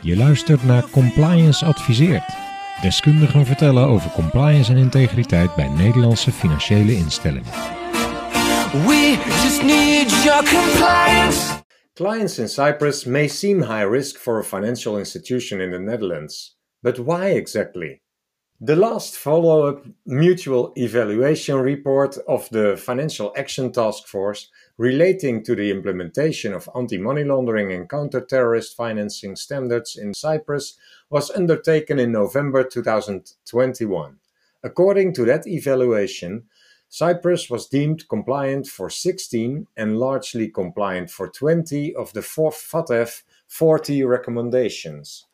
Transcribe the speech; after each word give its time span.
Je 0.00 0.16
luistert 0.16 0.64
naar 0.64 0.90
Compliance 0.90 1.64
Adviseert. 1.64 2.24
Deskundigen 2.80 3.46
vertellen 3.46 3.86
over 3.86 4.10
compliance 4.10 4.72
en 4.72 4.78
integriteit 4.78 5.54
bij 5.54 5.68
Nederlandse 5.68 6.32
financiële 6.32 6.92
instellingen. 6.92 7.50
We 8.72 9.18
just 9.42 9.62
need 9.62 10.22
your 10.24 10.44
compliance. 10.44 11.60
Clients 11.94 12.38
in 12.38 12.48
Cyprus 12.48 13.04
may 13.04 13.28
seem 13.28 13.62
high 13.62 13.90
risk 13.90 14.16
for 14.16 14.38
a 14.38 14.42
financial 14.42 14.98
institution 14.98 15.60
in 15.60 15.70
the 15.70 15.78
Netherlands. 15.78 16.58
But 16.80 16.96
why 16.96 17.36
exactly? 17.36 18.02
The 18.64 18.76
last 18.76 19.16
follow 19.16 19.68
up 19.68 19.84
mutual 20.04 20.72
evaluation 20.74 21.62
report 21.62 22.16
of 22.26 22.48
the 22.48 22.76
Financial 22.76 23.32
Action 23.36 23.72
Task 23.72 24.06
Force 24.06 24.50
relating 24.78 25.44
to 25.44 25.54
the 25.54 25.70
implementation 25.70 26.52
of 26.52 26.68
anti 26.74 26.98
money 26.98 27.24
laundering 27.24 27.72
and 27.72 27.88
counter 27.88 28.20
terrorist 28.20 28.76
financing 28.76 29.36
standards 29.36 29.96
in 29.96 30.14
Cyprus 30.14 30.76
was 31.10 31.30
undertaken 31.30 31.98
in 31.98 32.12
November 32.12 32.64
2021. 32.64 34.16
According 34.64 35.12
to 35.14 35.24
that 35.24 35.46
evaluation, 35.46 36.44
Cyprus 36.88 37.48
was 37.48 37.68
deemed 37.68 38.08
compliant 38.08 38.66
for 38.66 38.90
16 38.90 39.66
and 39.76 39.98
largely 39.98 40.48
compliant 40.48 41.10
for 41.10 41.28
20 41.28 41.94
of 41.94 42.12
the 42.12 42.20
FATF 42.20 43.22
40 43.48 44.04
recommendations. 44.04 45.26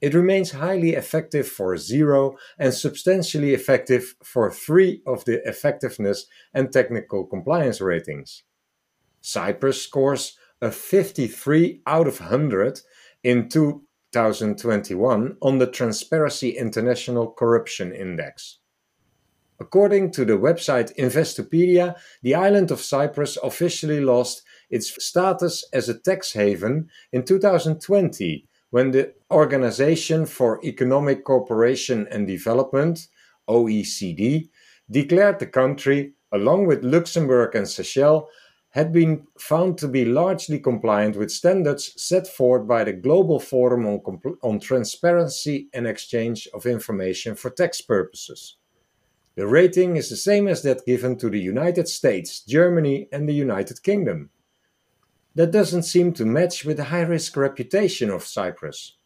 It 0.00 0.14
remains 0.14 0.52
highly 0.52 0.94
effective 0.94 1.48
for 1.48 1.76
zero 1.76 2.36
and 2.58 2.72
substantially 2.72 3.52
effective 3.52 4.14
for 4.22 4.50
three 4.50 5.02
of 5.06 5.24
the 5.24 5.46
effectiveness 5.48 6.26
and 6.54 6.72
technical 6.72 7.26
compliance 7.26 7.80
ratings. 7.80 8.44
Cyprus 9.20 9.82
scores 9.82 10.36
a 10.60 10.70
53 10.70 11.82
out 11.86 12.08
of 12.08 12.20
100 12.20 12.80
in 13.22 13.48
2021 13.48 15.36
on 15.40 15.58
the 15.58 15.66
Transparency 15.66 16.50
International 16.50 17.30
Corruption 17.30 17.92
Index. 17.94 18.58
According 19.60 20.12
to 20.12 20.24
the 20.24 20.38
website 20.38 20.94
Investopedia, 20.96 21.96
the 22.22 22.34
island 22.34 22.70
of 22.70 22.80
Cyprus 22.80 23.36
officially 23.42 24.00
lost 24.00 24.42
its 24.70 25.04
status 25.04 25.64
as 25.72 25.88
a 25.88 25.98
tax 25.98 26.32
haven 26.32 26.88
in 27.12 27.24
2020 27.24 28.46
when 28.70 28.90
the 28.92 29.14
Organization 29.30 30.26
for 30.26 30.60
Economic 30.64 31.24
Cooperation 31.24 32.06
and 32.10 32.26
Development, 32.26 33.08
OECD, 33.48 34.48
declared 34.90 35.38
the 35.38 35.46
country, 35.46 36.12
along 36.32 36.66
with 36.66 36.84
Luxembourg 36.84 37.54
and 37.54 37.66
Seychelles, 37.66 38.28
had 38.70 38.92
been 38.92 39.26
found 39.38 39.78
to 39.78 39.88
be 39.88 40.04
largely 40.04 40.58
compliant 40.58 41.16
with 41.16 41.30
standards 41.30 41.92
set 41.96 42.26
forth 42.26 42.66
by 42.66 42.84
the 42.84 42.92
Global 42.92 43.40
Forum 43.40 43.86
on, 43.86 44.00
Compl- 44.00 44.36
on 44.42 44.60
Transparency 44.60 45.68
and 45.72 45.86
Exchange 45.86 46.46
of 46.52 46.66
Information 46.66 47.34
for 47.34 47.50
Tax 47.50 47.80
Purposes. 47.80 48.56
The 49.36 49.46
rating 49.46 49.96
is 49.96 50.10
the 50.10 50.16
same 50.16 50.48
as 50.48 50.62
that 50.62 50.84
given 50.84 51.16
to 51.18 51.30
the 51.30 51.40
United 51.40 51.88
States, 51.88 52.40
Germany, 52.40 53.08
and 53.12 53.28
the 53.28 53.34
United 53.34 53.82
Kingdom. 53.82 54.30
That 55.34 55.52
doesn't 55.52 55.84
seem 55.84 56.12
to 56.14 56.26
match 56.26 56.64
with 56.64 56.76
the 56.76 56.84
high 56.84 57.02
risk 57.02 57.36
reputation 57.36 58.10
of 58.10 58.24
Cyprus. 58.24 58.96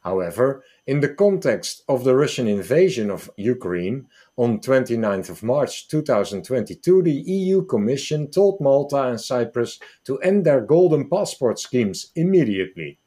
However, 0.00 0.64
in 0.86 1.00
the 1.00 1.14
context 1.14 1.82
of 1.88 2.02
the 2.02 2.14
Russian 2.14 2.48
invasion 2.48 3.10
of 3.10 3.30
Ukraine 3.36 4.06
on 4.36 4.58
29th 4.58 5.30
of 5.30 5.42
March 5.42 5.88
2022, 5.88 7.02
the 7.02 7.12
EU 7.12 7.64
Commission 7.64 8.30
told 8.30 8.60
Malta 8.60 9.02
and 9.04 9.20
Cyprus 9.20 9.78
to 10.04 10.18
end 10.18 10.44
their 10.44 10.60
golden 10.60 11.08
passport 11.08 11.58
schemes 11.58 12.10
immediately. 12.16 12.98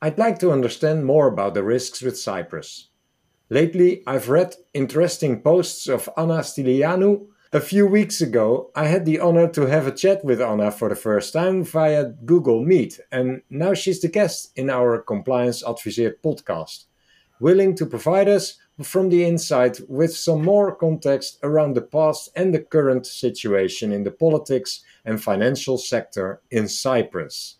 I'd 0.00 0.18
like 0.18 0.38
to 0.38 0.52
understand 0.52 1.04
more 1.04 1.26
about 1.26 1.54
the 1.54 1.64
risks 1.64 2.00
with 2.00 2.18
Cyprus. 2.18 2.88
Lately, 3.50 4.02
I've 4.06 4.28
read 4.28 4.54
interesting 4.72 5.42
posts 5.42 5.88
of 5.88 6.08
Anna 6.16 6.40
Stylianou 6.40 7.26
a 7.52 7.60
few 7.60 7.86
weeks 7.86 8.20
ago, 8.20 8.70
I 8.74 8.86
had 8.88 9.06
the 9.06 9.20
honor 9.20 9.48
to 9.48 9.66
have 9.66 9.86
a 9.86 9.92
chat 9.92 10.24
with 10.24 10.40
Anna 10.40 10.70
for 10.70 10.88
the 10.88 10.96
first 10.96 11.32
time 11.32 11.64
via 11.64 12.04
Google 12.04 12.62
Meet, 12.62 13.00
and 13.10 13.42
now 13.48 13.72
she's 13.72 14.00
the 14.00 14.08
guest 14.08 14.52
in 14.54 14.68
our 14.68 15.00
Compliance 15.00 15.62
Adviseert 15.62 16.16
podcast, 16.22 16.84
willing 17.40 17.74
to 17.76 17.86
provide 17.86 18.28
us 18.28 18.58
from 18.82 19.08
the 19.08 19.24
inside 19.24 19.78
with 19.88 20.14
some 20.14 20.44
more 20.44 20.74
context 20.74 21.38
around 21.42 21.74
the 21.74 21.82
past 21.82 22.30
and 22.36 22.54
the 22.54 22.60
current 22.60 23.06
situation 23.06 23.92
in 23.92 24.04
the 24.04 24.10
politics 24.10 24.84
and 25.04 25.22
financial 25.22 25.78
sector 25.78 26.42
in 26.50 26.68
Cyprus. 26.68 27.56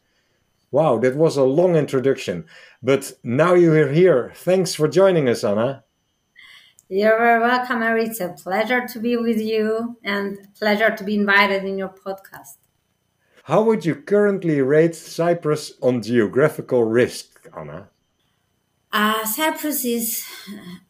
Wow, 0.70 0.98
that 0.98 1.16
was 1.16 1.38
a 1.38 1.44
long 1.44 1.76
introduction, 1.76 2.44
but 2.82 3.14
now 3.22 3.54
you're 3.54 3.88
here. 3.88 4.32
Thanks 4.34 4.74
for 4.74 4.86
joining 4.86 5.30
us, 5.30 5.42
Anna. 5.42 5.84
You're 6.90 7.18
very 7.18 7.38
welcome, 7.38 7.80
Mary. 7.80 8.04
It's 8.04 8.18
a 8.20 8.30
pleasure 8.30 8.88
to 8.88 8.98
be 8.98 9.14
with 9.14 9.38
you 9.38 9.98
and 10.02 10.38
pleasure 10.58 10.88
to 10.96 11.04
be 11.04 11.16
invited 11.16 11.64
in 11.64 11.76
your 11.76 11.90
podcast. 11.90 12.56
How 13.44 13.62
would 13.62 13.84
you 13.84 13.94
currently 13.94 14.62
rate 14.62 14.94
Cyprus 14.94 15.74
on 15.82 16.00
geographical 16.00 16.84
risk, 16.84 17.46
Anna? 17.54 17.90
Uh, 18.90 19.22
Cyprus 19.26 19.84
is, 19.84 20.24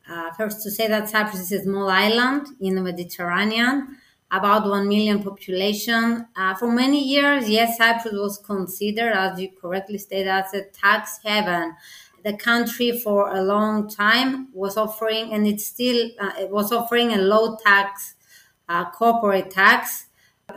uh, 0.08 0.30
first 0.34 0.62
to 0.62 0.70
say 0.70 0.86
that 0.86 1.08
Cyprus 1.08 1.40
is 1.40 1.50
a 1.50 1.62
small 1.64 1.88
island 1.88 2.46
in 2.60 2.76
the 2.76 2.80
Mediterranean, 2.80 3.96
about 4.30 4.68
1 4.68 4.86
million 4.86 5.20
population. 5.20 6.28
Uh, 6.36 6.54
for 6.54 6.70
many 6.70 7.02
years, 7.02 7.50
yes, 7.50 7.76
Cyprus 7.76 8.14
was 8.14 8.38
considered, 8.38 9.14
as 9.14 9.40
you 9.40 9.48
correctly 9.60 9.98
stated, 9.98 10.28
as 10.28 10.54
a 10.54 10.62
tax 10.62 11.18
haven 11.24 11.74
the 12.28 12.36
country 12.36 13.00
for 13.00 13.34
a 13.34 13.42
long 13.42 13.88
time 13.88 14.48
was 14.52 14.76
offering, 14.76 15.32
and 15.32 15.46
it 15.46 15.62
still 15.62 16.10
uh, 16.20 16.32
it 16.38 16.50
was 16.50 16.70
offering 16.72 17.14
a 17.14 17.16
low 17.16 17.56
tax 17.56 18.16
uh, 18.68 18.90
corporate 18.90 19.50
tax. 19.50 20.08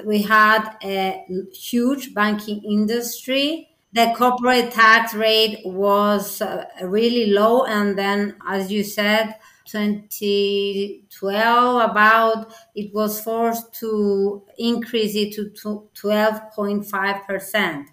We 0.04 0.24
had 0.24 0.76
a 0.84 1.24
huge 1.54 2.14
banking 2.14 2.62
industry. 2.64 3.70
The 3.94 4.14
corporate 4.18 4.72
tax 4.72 5.14
rate 5.14 5.62
was 5.64 6.42
uh, 6.42 6.66
really 6.84 7.28
low, 7.32 7.64
and 7.64 7.98
then, 7.98 8.36
as 8.46 8.70
you 8.70 8.84
said, 8.84 9.36
2012 9.66 11.90
about 11.90 12.54
it 12.76 12.94
was 12.94 13.22
forced 13.22 13.74
to 13.76 14.44
increase 14.58 15.16
it 15.16 15.34
to 15.36 15.52
12.5 15.96 17.26
percent 17.26 17.88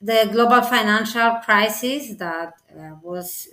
the 0.00 0.28
global 0.30 0.62
financial 0.62 1.30
crisis 1.44 2.14
that 2.16 2.54
uh, 2.76 2.94
was 3.02 3.48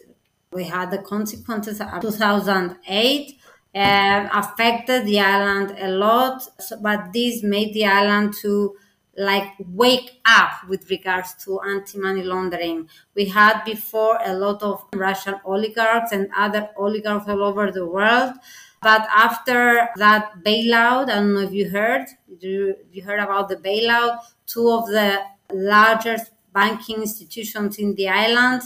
we 0.51 0.63
had 0.63 0.91
the 0.91 0.99
consequences 0.99 1.81
of 1.81 2.01
2008 2.01 3.39
uh, 3.75 4.29
affected 4.31 5.05
the 5.05 5.19
island 5.19 5.75
a 5.79 5.89
lot. 5.89 6.41
So, 6.61 6.77
but 6.79 7.11
this 7.13 7.43
made 7.43 7.73
the 7.73 7.85
island 7.85 8.33
to 8.41 8.75
like 9.17 9.49
wake 9.59 10.21
up 10.25 10.51
with 10.69 10.89
regards 10.89 11.33
to 11.45 11.59
anti-money 11.61 12.23
laundering. 12.23 12.89
We 13.15 13.25
had 13.25 13.63
before 13.63 14.19
a 14.23 14.33
lot 14.33 14.61
of 14.61 14.83
russian 14.93 15.35
oligarchs 15.45 16.11
and 16.11 16.29
other 16.35 16.69
oligarchs 16.77 17.27
all 17.27 17.43
over 17.43 17.71
the 17.71 17.85
world. 17.85 18.33
But 18.81 19.07
after 19.15 19.89
that 19.95 20.43
bailout 20.45 21.09
i 21.09 21.15
don't 21.15 21.33
know 21.33 21.41
if 21.41 21.53
you 21.53 21.69
heard 21.69 22.05
you, 22.39 22.75
you 22.91 23.03
heard 23.03 23.19
about 23.19 23.49
the 23.49 23.55
bailout 23.55 24.19
two 24.45 24.69
of 24.69 24.87
the 24.87 25.21
largest 25.51 26.31
banking 26.55 27.01
institutions 27.07 27.77
in 27.77 27.93
the 27.95 28.07
island 28.07 28.61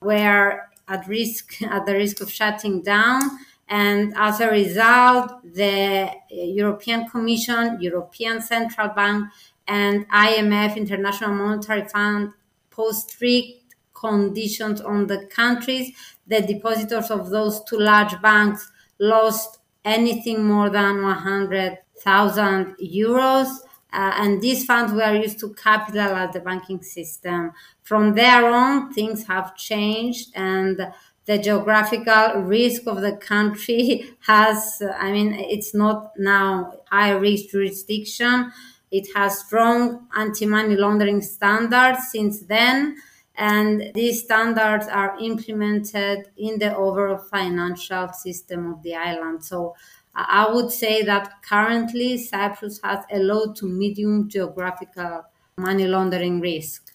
were 0.00 0.62
at 0.88 1.06
risk 1.06 1.62
at 1.62 1.86
the 1.86 1.94
risk 1.94 2.20
of 2.20 2.30
shutting 2.30 2.82
down. 2.82 3.20
And 3.68 4.12
as 4.16 4.40
a 4.40 4.48
result 4.50 5.26
the 5.60 6.10
uh, 6.10 6.10
european 6.30 7.08
commission 7.08 7.80
european 7.80 8.42
central 8.42 8.88
bank 8.88 9.20
and 9.66 10.06
imf 10.10 10.76
international 10.76 11.32
monetary 11.32 11.88
fund 11.88 12.32
posed 12.70 13.10
strict 13.10 13.64
conditions 13.94 14.80
on 14.82 15.06
the 15.06 15.26
countries. 15.26 15.92
The 16.26 16.42
depositors 16.42 17.10
of 17.10 17.30
those 17.30 17.62
two 17.64 17.78
large 17.78 18.20
banks 18.20 18.70
lost 18.98 19.58
anything 19.84 20.44
more 20.44 20.70
than 20.70 21.02
100,000 21.02 22.76
euros 22.82 23.48
uh, 23.94 24.12
and 24.16 24.42
these 24.42 24.64
funds 24.64 24.92
were 24.92 25.14
used 25.14 25.38
to 25.38 25.54
capitalize 25.54 26.32
the 26.32 26.40
banking 26.40 26.82
system. 26.82 27.52
From 27.84 28.14
there 28.14 28.44
on, 28.50 28.92
things 28.92 29.24
have 29.28 29.54
changed, 29.56 30.32
and 30.34 30.92
the 31.26 31.38
geographical 31.38 32.42
risk 32.42 32.88
of 32.88 33.00
the 33.02 33.12
country 33.16 34.16
has, 34.26 34.82
I 34.98 35.12
mean, 35.12 35.34
it's 35.34 35.74
not 35.74 36.12
now 36.18 36.72
high 36.90 37.12
risk 37.12 37.50
jurisdiction. 37.50 38.50
It 38.90 39.06
has 39.14 39.38
strong 39.38 40.08
anti 40.16 40.46
money 40.46 40.74
laundering 40.74 41.22
standards 41.22 42.10
since 42.10 42.40
then, 42.40 42.96
and 43.36 43.92
these 43.94 44.24
standards 44.24 44.88
are 44.88 45.16
implemented 45.20 46.30
in 46.36 46.58
the 46.58 46.76
overall 46.76 47.18
financial 47.18 48.08
system 48.08 48.72
of 48.72 48.82
the 48.82 48.96
island. 48.96 49.44
So 49.44 49.76
I 50.14 50.48
would 50.52 50.70
say 50.70 51.02
that 51.02 51.42
currently 51.42 52.18
Cyprus 52.18 52.80
has 52.84 53.04
a 53.10 53.18
low 53.18 53.52
to 53.54 53.66
medium 53.66 54.28
geographical 54.28 55.24
money 55.56 55.86
laundering 55.86 56.40
risk. 56.40 56.92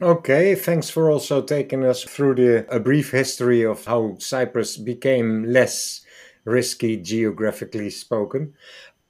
Okay, 0.00 0.54
thanks 0.54 0.88
for 0.88 1.10
also 1.10 1.42
taking 1.42 1.84
us 1.84 2.02
through 2.02 2.36
the 2.36 2.74
a 2.74 2.80
brief 2.80 3.10
history 3.10 3.62
of 3.62 3.84
how 3.84 4.16
Cyprus 4.18 4.78
became 4.78 5.44
less 5.44 6.00
risky 6.44 6.96
geographically 6.96 7.90
spoken. 7.90 8.54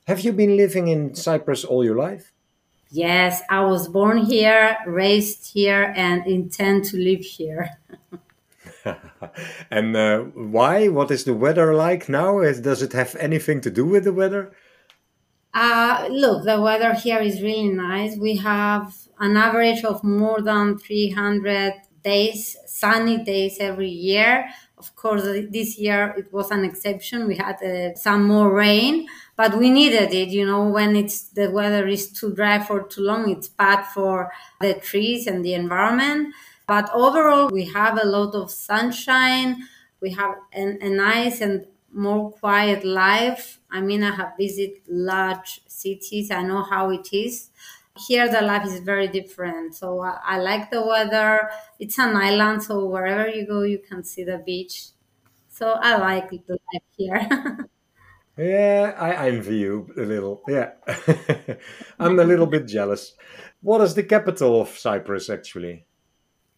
Have 0.09 0.21
you 0.21 0.33
been 0.33 0.57
living 0.57 0.89
in 0.89 1.15
Cyprus 1.15 1.65
all 1.65 1.85
your 1.85 1.95
life? 1.95 2.33
Yes, 2.91 3.41
I 3.49 3.61
was 3.61 3.87
born 3.87 4.19
here, 4.19 4.77
raised 4.85 5.53
here, 5.53 5.93
and 5.97 6.27
intend 6.27 6.87
to 6.87 6.97
live 6.97 7.21
here. 7.21 7.71
and 9.71 9.97
uh, 9.97 10.21
why? 10.35 10.89
What 10.89 11.11
is 11.11 11.25
the 11.25 11.35
weather 11.35 11.75
like 11.75 12.09
now? 12.09 12.41
Does 12.41 12.83
it 12.83 12.93
have 12.93 13.17
anything 13.17 13.61
to 13.63 13.71
do 13.71 13.85
with 13.85 14.05
the 14.05 14.13
weather? 14.13 14.53
Uh, 15.53 16.07
look, 16.11 16.45
the 16.45 16.61
weather 16.61 16.95
here 16.95 17.19
is 17.19 17.43
really 17.43 17.69
nice. 17.69 18.17
We 18.17 18.37
have 18.37 18.95
an 19.19 19.37
average 19.37 19.85
of 19.85 20.05
more 20.05 20.41
than 20.41 20.79
300 20.79 21.75
days, 22.05 22.57
sunny 22.67 23.25
days 23.25 23.59
every 23.61 23.91
year. 23.91 24.49
Of 24.79 24.95
course, 24.97 25.25
this 25.25 25.77
year 25.79 26.15
it 26.17 26.33
was 26.33 26.51
an 26.51 26.65
exception. 26.65 27.27
We 27.27 27.37
had 27.37 27.63
uh, 27.63 27.95
some 27.97 28.25
more 28.25 28.51
rain, 28.55 29.07
but 29.37 29.59
we 29.59 29.71
needed 29.71 30.15
it. 30.15 30.29
You 30.29 30.47
know, 30.47 30.69
when 30.69 30.97
it's 30.97 31.29
the 31.29 31.51
weather 31.51 31.87
is 31.87 32.11
too 32.13 32.33
dry 32.33 32.61
for 32.61 32.85
too 32.85 33.03
long, 33.03 33.31
it's 33.31 33.49
bad 33.49 33.83
for 33.85 34.33
the 34.61 34.75
trees 34.75 35.27
and 35.27 35.45
the 35.45 35.55
environment. 35.55 36.33
But 36.71 36.89
overall, 36.95 37.49
we 37.49 37.65
have 37.65 37.99
a 38.01 38.07
lot 38.07 38.33
of 38.37 38.49
sunshine. 38.49 39.67
We 40.01 40.13
have 40.13 40.37
an, 40.53 40.79
a 40.81 40.89
nice 40.89 41.41
and 41.41 41.67
more 41.93 42.31
quiet 42.31 42.85
life. 42.85 43.59
I 43.73 43.81
mean, 43.81 44.05
I 44.05 44.15
have 44.15 44.35
visited 44.39 44.83
large 44.87 45.63
cities. 45.67 46.31
I 46.31 46.43
know 46.45 46.63
how 46.63 46.91
it 46.91 47.09
is. 47.13 47.51
Here, 48.07 48.29
the 48.31 48.43
life 48.43 48.65
is 48.67 48.79
very 48.79 49.09
different. 49.09 49.75
So 49.75 50.01
I, 50.01 50.19
I 50.25 50.39
like 50.39 50.71
the 50.71 50.87
weather. 50.87 51.51
It's 51.81 51.99
an 51.99 52.15
island, 52.15 52.63
so 52.63 52.87
wherever 52.87 53.29
you 53.29 53.49
go, 53.49 53.63
you 53.63 53.81
can 53.81 54.05
see 54.05 54.23
the 54.23 54.39
beach. 54.39 54.91
So 55.49 55.73
I 55.73 55.97
like 55.97 56.31
the 56.31 56.57
life 56.73 56.89
here. 56.97 57.69
yeah, 58.39 58.95
I 58.97 59.27
envy 59.27 59.57
you 59.57 59.93
a 59.99 60.03
little. 60.03 60.45
Yeah, 60.47 60.71
I'm 61.99 62.17
a 62.21 62.25
little 62.25 62.47
bit 62.47 62.69
jealous. 62.69 63.15
What 63.61 63.81
is 63.81 63.97
the 63.97 64.05
capital 64.05 64.61
of 64.61 64.69
Cyprus 64.79 65.29
actually? 65.29 65.87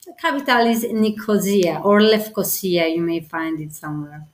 The 0.07 0.15
capital 0.15 0.67
is 0.67 0.85
Nicosia 0.85 1.81
or 1.85 2.01
Lefkosia. 2.01 2.93
You 2.93 3.03
may 3.03 3.21
find 3.21 3.61
it 3.61 3.73
somewhere. 3.73 4.27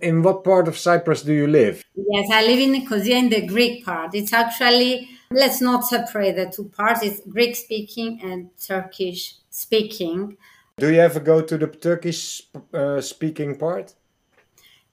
In 0.00 0.22
what 0.22 0.44
part 0.44 0.68
of 0.68 0.78
Cyprus 0.78 1.22
do 1.22 1.32
you 1.32 1.48
live? 1.48 1.84
Yes, 1.96 2.30
I 2.32 2.46
live 2.46 2.60
in 2.60 2.70
Nicosia 2.70 3.16
in 3.16 3.28
the 3.28 3.44
Greek 3.44 3.84
part. 3.84 4.14
It's 4.14 4.32
actually, 4.32 5.08
let's 5.32 5.60
not 5.60 5.84
separate 5.84 6.36
the 6.36 6.52
two 6.54 6.68
parts. 6.68 7.02
It's 7.02 7.20
Greek 7.28 7.56
speaking 7.56 8.20
and 8.22 8.50
Turkish 8.56 9.34
speaking. 9.50 10.36
Do 10.76 10.92
you 10.92 11.00
ever 11.00 11.18
go 11.18 11.42
to 11.42 11.58
the 11.58 11.66
Turkish 11.66 12.42
uh, 12.72 13.00
speaking 13.00 13.56
part? 13.56 13.94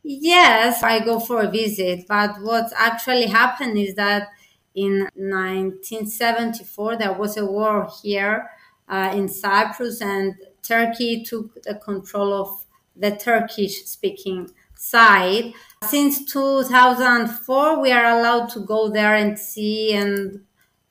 Yes, 0.01 0.81
I 0.81 1.05
go 1.05 1.19
for 1.19 1.41
a 1.41 1.51
visit. 1.51 2.07
But 2.07 2.41
what 2.41 2.73
actually 2.75 3.27
happened 3.27 3.77
is 3.77 3.93
that 3.93 4.29
in 4.73 5.01
1974, 5.13 6.97
there 6.97 7.13
was 7.13 7.37
a 7.37 7.45
war 7.45 7.87
here 8.01 8.49
uh, 8.87 9.11
in 9.13 9.27
Cyprus, 9.27 10.01
and 10.01 10.35
Turkey 10.61 11.23
took 11.23 11.61
the 11.63 11.75
control 11.75 12.33
of 12.33 12.65
the 12.95 13.11
Turkish 13.11 13.85
speaking 13.85 14.49
side. 14.75 15.53
Since 15.83 16.25
2004, 16.31 17.81
we 17.81 17.91
are 17.91 18.19
allowed 18.19 18.49
to 18.49 18.59
go 18.61 18.89
there 18.89 19.15
and 19.15 19.37
see 19.37 19.93
and 19.93 20.41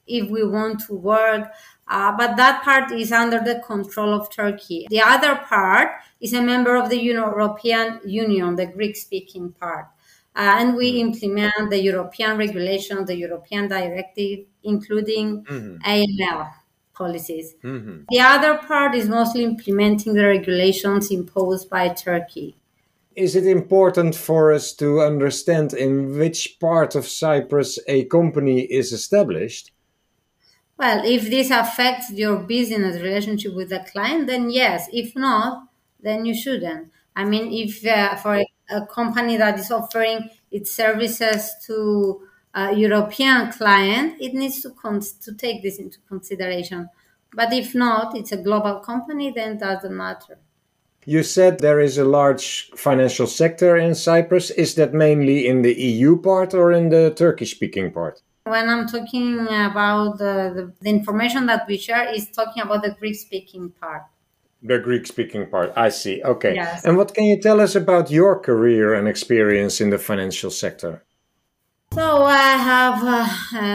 if 0.07 0.31
we 0.31 0.47
want 0.47 0.81
to 0.87 0.95
work. 0.95 1.51
Uh, 1.87 2.17
but 2.17 2.37
that 2.37 2.63
part 2.63 2.91
is 2.93 3.13
under 3.13 3.41
the 3.41 3.63
control 3.67 4.15
of 4.15 4.31
Turkey. 4.31 4.87
The 4.89 5.03
other 5.03 5.37
part 5.37 5.91
is 6.21 6.33
a 6.33 6.41
member 6.41 6.77
of 6.77 6.89
the 6.89 7.01
European 7.01 8.01
Union, 8.07 8.57
the 8.57 8.67
Greek 8.67 8.97
speaking 8.97 9.53
part. 9.53 9.87
Uh, 10.37 10.57
and 10.59 10.77
we 10.77 10.93
mm-hmm. 10.93 11.09
implement 11.09 11.71
the 11.71 11.81
European 11.81 12.39
regulation, 12.39 13.05
the 13.05 13.17
European 13.17 13.69
directive, 13.69 14.47
including 14.63 15.45
mm-hmm. 15.45 15.77
AML 15.83 16.51
policies. 16.95 17.55
Mm-hmm. 17.63 18.05
The 18.09 18.21
other 18.21 18.59
part 18.59 18.95
is 18.95 19.09
mostly 19.09 19.45
implementing 19.45 20.15
the 20.15 20.25
regulations 20.25 21.11
imposed 21.11 21.69
by 21.69 21.89
Turkey. 21.91 22.57
Is 23.15 23.37
it 23.37 23.47
important 23.47 24.15
for 24.15 24.53
us 24.53 24.73
to 24.75 25.01
understand 25.01 25.73
in 25.73 26.19
which 26.19 26.59
part 26.59 26.95
of 26.95 27.07
Cyprus 27.07 27.79
a 27.87 28.05
company 28.07 28.63
is 28.63 28.93
established? 28.93 29.71
Well, 30.77 31.03
if 31.05 31.31
this 31.31 31.51
affects 31.51 32.11
your 32.11 32.39
business 32.39 33.01
relationship 33.01 33.55
with 33.55 33.69
the 33.69 33.87
client, 33.91 34.27
then 34.27 34.51
yes. 34.51 34.89
If 34.93 35.15
not, 35.15 35.69
then 36.01 36.27
you 36.27 36.35
shouldn't. 36.35 36.91
I 37.15 37.25
mean, 37.25 37.53
if 37.53 37.87
uh, 37.87 38.17
for 38.17 38.37
a, 38.37 38.47
a, 38.71 38.87
company 38.87 39.37
that 39.37 39.59
is 39.59 39.71
offering 39.71 40.29
its 40.51 40.73
services 40.73 41.55
to 41.67 42.27
a 42.55 42.75
European 42.75 43.51
client, 43.53 44.17
it 44.21 44.33
needs 44.33 44.63
to 44.63 44.71
con- 44.71 45.01
to 45.23 45.35
take 45.35 45.63
this 45.63 45.79
into 45.79 45.99
consideration. 46.09 46.89
But 47.35 47.53
if 47.53 47.75
not, 47.75 48.17
it's 48.17 48.33
a 48.33 48.37
global 48.37 48.79
company, 48.79 49.33
then 49.35 49.53
it 49.53 49.61
doesn't 49.61 49.97
matter. 49.97 50.39
You 51.07 51.23
said 51.23 51.59
there 51.59 51.81
is 51.81 51.99
a 51.99 52.05
large 52.05 52.71
financial 52.77 53.27
sector 53.27 53.77
in 53.77 53.95
Cyprus. 53.95 54.51
Is 54.51 54.75
that 54.77 54.95
mainly 54.95 55.47
in 55.47 55.63
the 55.63 55.75
EU 55.75 56.21
part 56.21 56.55
or 56.55 56.73
in 56.73 56.89
the 56.89 57.13
Turkish 57.15 57.51
speaking 57.51 57.93
part? 57.93 58.23
When 58.45 58.69
I'm 58.69 58.87
talking 58.87 59.41
about 59.41 60.19
the, 60.19 60.53
the, 60.55 60.73
the 60.81 60.91
information 60.91 61.47
that 61.47 61.67
we 61.67 61.77
share, 61.77 62.13
is 62.15 62.31
talking 62.31 62.63
about 62.63 62.83
the 62.83 62.91
Greek 62.91 63.17
speaking 63.17 63.71
part. 63.81 64.03
The 64.63 64.79
Greek 64.79 65.07
speaking 65.07 65.47
part. 65.51 65.73
I 65.77 65.91
see. 65.91 66.23
Okay. 66.23 66.55
Yes. 66.55 66.85
And 66.85 66.97
what 66.97 67.13
can 67.15 67.25
you 67.25 67.41
tell 67.41 67.61
us 67.61 67.75
about 67.75 68.11
your 68.11 68.39
career 68.39 68.95
and 68.95 69.07
experience 69.09 69.81
in 69.81 69.91
the 69.91 69.99
financial 69.99 70.51
sector? 70.51 71.03
So 71.95 72.25
I 72.25 72.57
have 72.73 73.03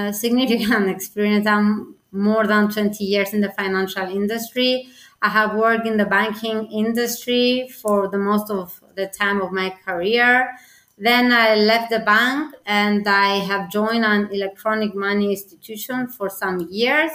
a 0.10 0.14
significant 0.14 0.90
experience. 0.96 1.48
I'm 1.48 1.96
more 2.12 2.46
than 2.46 2.70
20 2.70 3.04
years 3.04 3.34
in 3.34 3.42
the 3.42 3.52
financial 3.52 4.04
industry. 4.04 4.88
I 5.22 5.30
have 5.30 5.56
worked 5.56 5.88
in 5.88 5.98
the 5.98 6.06
banking 6.06 6.66
industry 6.72 7.70
for 7.82 8.08
the 8.10 8.18
most 8.18 8.50
of 8.52 8.80
the 8.96 9.08
time 9.08 9.42
of 9.42 9.52
my 9.52 9.70
career. 9.86 10.50
Then 10.98 11.32
I 11.32 11.56
left 11.56 11.90
the 11.92 12.00
bank 12.00 12.56
and 12.66 13.08
I 13.08 13.38
have 13.38 13.72
joined 13.72 14.04
an 14.06 14.30
electronic 14.32 14.94
money 14.96 15.32
institution 15.32 16.08
for 16.08 16.30
some 16.30 16.68
years. 16.70 17.12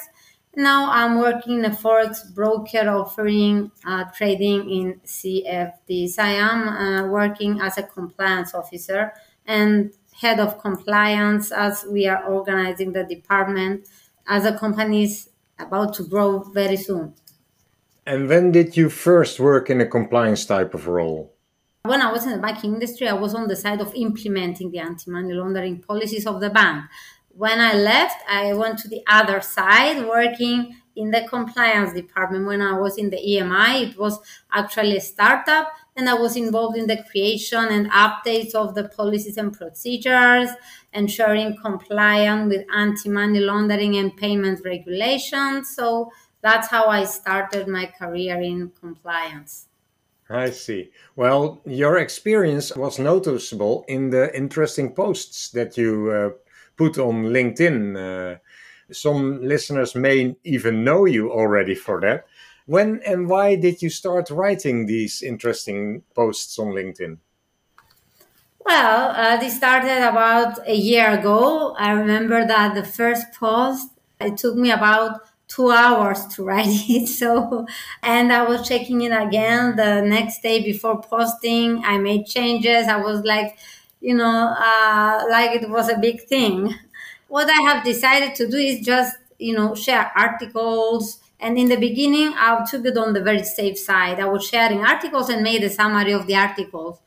Now 0.57 0.91
I'm 0.91 1.19
working 1.19 1.59
in 1.59 1.65
a 1.65 1.71
forex 1.71 2.33
broker 2.33 2.89
offering 2.89 3.73
uh, 3.85 4.05
trading 4.17 4.71
in 4.71 5.01
CFDs. 5.05 6.19
I 6.19 6.33
am 6.35 6.69
uh, 6.69 7.09
working 7.09 7.61
as 7.61 7.77
a 7.77 7.83
compliance 7.83 8.55
officer 8.55 9.13
and 9.47 9.93
head 10.25 10.41
of 10.41 10.59
compliance 10.59 11.53
as 11.53 11.85
we 11.95 12.03
are 12.13 12.25
organizing 12.25 12.93
the 12.93 13.05
department 13.05 13.87
as 14.27 14.43
a 14.47 14.57
company 14.65 15.05
is 15.05 15.29
about 15.59 15.93
to 15.97 16.03
grow 16.03 16.31
very 16.61 16.79
soon. 16.79 17.13
And 18.07 18.21
when 18.31 18.51
did 18.51 18.75
you 18.75 18.89
first 18.89 19.39
work 19.39 19.69
in 19.69 19.81
a 19.83 19.87
compliance 19.87 20.47
type 20.47 20.73
of 20.73 20.89
role? 20.89 21.23
When 21.83 22.01
I 22.01 22.11
was 22.11 22.25
in 22.25 22.33
the 22.33 22.39
banking 22.39 22.73
industry, 22.73 23.07
I 23.07 23.13
was 23.25 23.35
on 23.35 23.49
the 23.49 23.57
side 23.65 23.81
of 23.83 23.95
implementing 23.95 24.71
the 24.71 24.79
anti 24.79 25.11
money 25.11 25.35
laundering 25.35 25.77
policies 25.83 26.27
of 26.27 26.41
the 26.41 26.49
bank. 26.49 26.85
When 27.29 27.61
I 27.61 27.75
left, 27.75 28.19
I 28.27 28.55
went 28.55 28.79
to 28.79 28.89
the 28.89 29.03
other 29.07 29.41
side 29.43 29.99
working 30.17 30.59
in 30.97 31.11
the 31.11 31.23
compliance 31.29 31.93
department. 31.93 32.47
When 32.47 32.63
I 32.63 32.79
was 32.79 32.97
in 32.97 33.11
the 33.11 33.21
EMI, 33.31 33.91
it 33.91 33.99
was 33.99 34.19
actually 34.61 34.97
a 34.97 35.07
startup, 35.13 35.67
and 35.97 36.09
I 36.09 36.15
was 36.15 36.37
involved 36.37 36.77
in 36.77 36.87
the 36.87 37.05
creation 37.11 37.67
and 37.71 37.91
updates 37.91 38.55
of 38.55 38.75
the 38.75 38.89
policies 38.89 39.37
and 39.37 39.53
procedures, 39.53 40.51
ensuring 40.93 41.57
compliance 41.57 42.49
with 42.53 42.67
anti 42.75 43.09
money 43.09 43.41
laundering 43.41 43.97
and 43.97 44.17
payment 44.17 44.61
regulations. 44.65 45.75
So 45.75 46.11
that's 46.43 46.69
how 46.69 46.87
I 46.87 47.05
started 47.05 47.69
my 47.69 47.87
career 47.87 48.41
in 48.41 48.73
compliance. 48.81 49.69
I 50.29 50.51
see. 50.51 50.91
Well, 51.17 51.61
your 51.67 51.99
experience 51.99 52.75
was 52.75 52.99
noticeable 52.99 53.85
in 53.89 54.11
the 54.11 54.35
interesting 54.37 54.95
posts 54.95 55.51
that 55.51 55.77
you 55.77 56.11
uh, 56.11 56.31
put 56.77 56.99
on 56.99 57.27
LinkedIn. 57.27 57.97
Uh, 57.97 58.39
some 58.91 59.43
listeners 59.43 59.95
may 59.95 60.35
even 60.45 60.85
know 60.85 61.05
you 61.05 61.31
already 61.31 61.75
for 61.75 62.01
that. 62.01 62.27
When 62.67 63.01
and 63.07 63.29
why 63.29 63.57
did 63.57 63.83
you 63.83 63.91
start 63.91 64.31
writing 64.31 64.87
these 64.87 65.23
interesting 65.23 66.03
posts 66.15 66.59
on 66.59 66.69
LinkedIn? 66.69 67.19
Well, 68.65 69.11
uh, 69.11 69.37
this 69.37 69.57
started 69.57 69.99
about 70.09 70.67
a 70.67 70.75
year 70.75 71.19
ago. 71.19 71.75
I 71.79 71.93
remember 71.93 72.47
that 72.47 72.75
the 72.75 72.85
first 72.85 73.27
post, 73.39 73.89
it 74.21 74.39
took 74.39 74.57
me 74.57 74.71
about 74.71 75.21
two 75.49 75.71
hours 75.71 76.27
to 76.35 76.45
write 76.49 76.69
it. 76.89 77.09
So, 77.09 77.67
and 78.03 78.33
I 78.33 78.43
was 78.45 78.67
checking 78.67 79.03
it 79.03 79.13
again 79.13 79.77
the 79.77 80.01
next 80.01 80.43
day 80.43 80.63
before 80.63 81.01
posting. 81.03 81.85
I 81.85 81.99
made 81.99 82.25
changes. 82.27 82.87
I 82.89 82.97
was 82.97 83.23
like, 83.25 83.59
you 84.01 84.15
know, 84.15 84.55
uh, 84.59 85.25
like 85.31 85.51
it 85.63 85.69
was 85.69 85.91
a 85.91 85.99
big 85.99 86.23
thing. 86.23 86.75
What 87.29 87.49
I 87.51 87.63
have 87.71 87.85
decided 87.85 88.35
to 88.37 88.49
do 88.49 88.57
is 88.57 88.81
just 88.85 89.17
you 89.39 89.53
know, 89.53 89.75
share 89.75 90.11
articles. 90.17 91.19
And 91.45 91.59
in 91.59 91.69
the 91.69 91.77
beginning, 91.77 92.33
I 92.37 92.65
took 92.71 92.85
it 92.87 92.97
on 92.97 93.13
the 93.13 93.21
very 93.23 93.45
safe 93.45 93.79
side. 93.79 94.19
I 94.19 94.25
was 94.27 94.47
sharing 94.47 94.81
articles 94.85 95.29
and 95.29 95.43
made 95.43 95.63
a 95.63 95.71
summary 95.71 96.13
of 96.13 96.27
the 96.27 96.37
articles. 96.37 96.99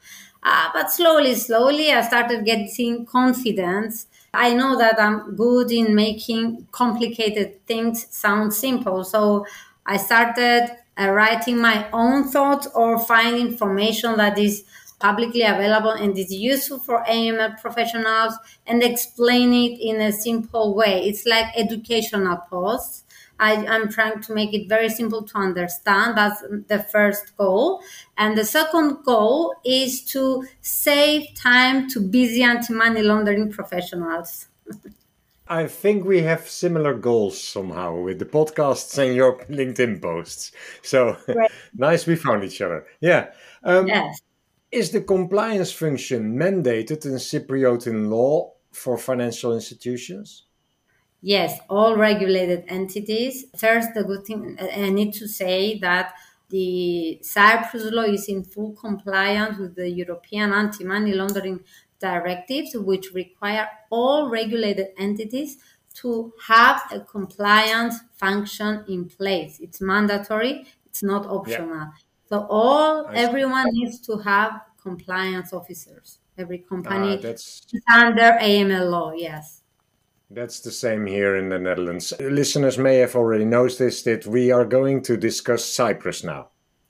Uh, 0.44 0.70
but 0.74 0.92
slowly, 0.92 1.34
slowly, 1.36 1.92
I 1.92 2.02
started 2.02 2.46
getting 2.46 3.06
confidence. 3.06 4.06
I 4.34 4.54
know 4.54 4.78
that 4.78 5.00
I'm 5.00 5.36
good 5.36 5.72
in 5.72 5.96
making 5.96 6.68
complicated 6.72 7.66
things 7.66 8.06
sound 8.12 8.54
simple. 8.54 9.04
So 9.04 9.46
I 9.86 9.98
started 9.98 10.70
uh, 11.00 11.10
writing 11.10 11.58
my 11.60 11.88
own 11.92 12.30
thoughts 12.30 12.68
or 12.76 13.00
find 13.00 13.38
information 13.38 14.18
that 14.18 14.38
is 14.38 14.64
publicly 15.00 15.44
available 15.44 15.92
and 15.92 16.18
is 16.18 16.34
useful 16.34 16.80
for 16.80 17.04
AML 17.06 17.60
professionals 17.62 18.34
and 18.66 18.82
explain 18.82 19.54
it 19.54 19.80
in 19.80 20.02
a 20.02 20.12
simple 20.12 20.76
way. 20.76 21.08
It's 21.08 21.26
like 21.26 21.46
educational 21.56 22.38
posts. 22.50 23.04
I, 23.40 23.54
am 23.54 23.90
trying 23.90 24.22
to 24.22 24.34
make 24.34 24.54
it 24.54 24.68
very 24.68 24.90
simple 24.90 25.22
to 25.24 25.38
understand. 25.38 26.18
That's 26.18 26.42
the 26.68 26.80
first 26.80 27.38
goal. 27.38 27.84
And 28.18 28.36
the 28.36 28.46
second 28.46 29.04
goal 29.04 29.54
is 29.64 30.04
to 30.06 30.46
save 30.62 31.36
time 31.36 31.88
to 31.90 32.00
busy 32.00 32.42
anti 32.42 32.74
money 32.74 33.04
laundering 33.04 33.52
professionals. 33.52 34.48
I 35.50 35.68
think 35.68 36.04
we 36.04 36.24
have 36.24 36.50
similar 36.50 36.94
goals 36.94 37.42
somehow 37.42 37.96
with 37.96 38.20
the 38.20 38.26
podcasts 38.26 38.98
and 38.98 39.16
your 39.16 39.38
LinkedIn 39.50 40.02
posts. 40.02 40.52
So 40.82 41.16
nice 41.74 42.06
we 42.06 42.16
found 42.16 42.44
each 42.44 42.62
other. 42.62 42.86
Yeah. 43.00 43.30
Um, 43.64 43.88
yes. 43.88 44.22
Is 44.72 44.92
the 44.92 45.02
compliance 45.02 45.72
function 45.72 46.36
mandated 46.36 47.06
in 47.06 47.14
Cypriotian 47.14 48.10
law 48.10 48.54
for 48.72 48.98
financial 48.98 49.54
institutions? 49.54 50.44
Yes, 51.22 51.60
all 51.70 51.96
regulated 51.96 52.66
entities. 52.68 53.46
First, 53.58 53.94
the 53.96 54.04
good 54.04 54.26
thing 54.26 54.58
I 54.60 54.90
need 54.90 55.14
to 55.14 55.28
say 55.28 55.80
that 55.80 56.14
the 56.50 57.20
Cyprus 57.22 57.86
law 57.92 58.04
is 58.04 58.28
in 58.28 58.44
full 58.44 58.74
compliance 58.74 59.58
with 59.58 59.76
the 59.76 59.90
European 59.90 60.54
anti 60.54 60.84
money 60.84 61.14
laundering 61.14 61.62
directives, 62.00 62.76
which 62.76 63.14
require 63.14 63.68
all 63.90 64.30
regulated 64.30 64.88
entities 64.98 65.58
to 65.96 66.32
have 66.48 66.84
a 66.92 67.00
compliance 67.00 67.96
function 68.18 68.86
in 68.88 69.06
place. 69.06 69.60
It's 69.60 69.82
mandatory, 69.82 70.68
it's 70.86 71.02
not 71.02 71.26
optional. 71.26 71.70
Yeah. 71.70 71.92
So 72.30 72.46
all 72.50 73.10
everyone 73.14 73.70
needs 73.72 74.00
to 74.02 74.18
have 74.18 74.62
compliance 74.82 75.54
officers. 75.54 76.20
Every 76.38 76.60
company 76.60 77.14
uh, 77.18 77.22
that's, 77.22 77.66
under 77.92 78.38
AML 78.42 78.92
law, 78.92 79.12
yes. 79.14 79.62
That's 80.30 80.60
the 80.60 80.72
same 80.72 81.06
here 81.06 81.38
in 81.38 81.50
the 81.50 81.58
Netherlands. 81.58 82.14
Listeners 82.20 82.78
may 82.78 82.98
have 82.98 83.16
already 83.16 83.46
noticed 83.46 84.04
that 84.06 84.28
we 84.28 84.52
are 84.52 84.66
going 84.66 85.02
to 85.04 85.16
discuss 85.16 85.64
Cyprus 85.64 86.24
now. 86.24 86.50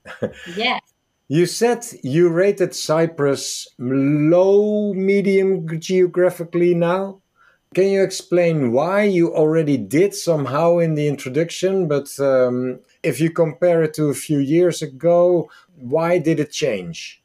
yes. 0.55 0.81
You 1.27 1.45
said 1.45 1.85
you 2.03 2.29
rated 2.29 2.73
Cyprus 2.73 3.67
low, 3.77 4.93
medium 4.93 5.67
geographically 5.79 6.73
now. 6.73 7.21
Can 7.75 7.87
you 7.89 8.01
explain 8.01 8.71
why 8.71 9.03
you 9.03 9.35
already 9.35 9.77
did 9.77 10.15
somehow 10.15 10.79
in 10.79 10.95
the 10.95 11.07
introduction, 11.07 11.87
but 11.87 12.07
um, 12.19 12.79
if 13.07 13.21
you 13.21 13.29
compare 13.31 13.83
it 13.83 13.93
to 13.95 14.09
a 14.09 14.13
few 14.13 14.39
years 14.39 14.81
ago, 14.81 15.49
why 15.75 16.17
did 16.17 16.39
it 16.39 16.51
change? 16.51 17.23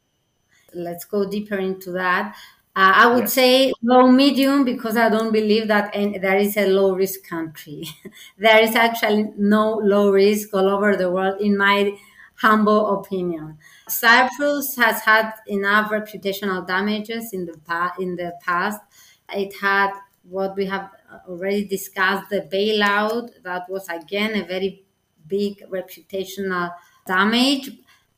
Let's 0.72 1.04
go 1.04 1.28
deeper 1.28 1.56
into 1.56 1.90
that. 1.92 2.36
Uh, 2.74 2.92
I 3.04 3.06
would 3.12 3.24
yes. 3.24 3.32
say 3.34 3.72
low 3.82 4.06
medium 4.10 4.64
because 4.64 4.96
I 4.96 5.10
don't 5.10 5.32
believe 5.32 5.68
that 5.68 5.90
any, 5.92 6.18
there 6.18 6.38
is 6.38 6.56
a 6.56 6.66
low 6.66 6.94
risk 6.94 7.28
country. 7.28 7.84
there 8.38 8.62
is 8.62 8.74
actually 8.74 9.30
no 9.36 9.74
low 9.74 10.10
risk 10.10 10.54
all 10.54 10.68
over 10.68 10.96
the 10.96 11.10
world, 11.10 11.40
in 11.40 11.58
my 11.58 11.94
humble 12.36 12.98
opinion. 13.00 13.58
Cyprus 13.88 14.76
has 14.76 15.02
had 15.02 15.32
enough 15.46 15.90
reputational 15.90 16.66
damages 16.66 17.34
in 17.34 17.44
the 17.44 17.58
pa- 17.58 17.94
in 17.98 18.16
the 18.16 18.32
past. 18.40 18.80
It 19.28 19.52
had 19.60 19.90
what 20.22 20.56
we 20.56 20.64
have 20.66 20.88
already 21.28 21.64
discussed 21.64 22.30
the 22.30 22.40
bailout 22.52 23.30
that 23.42 23.68
was 23.68 23.86
again 23.88 24.34
a 24.40 24.46
very 24.46 24.84
big 25.26 25.62
reputational 25.70 26.72
damage. 27.06 27.70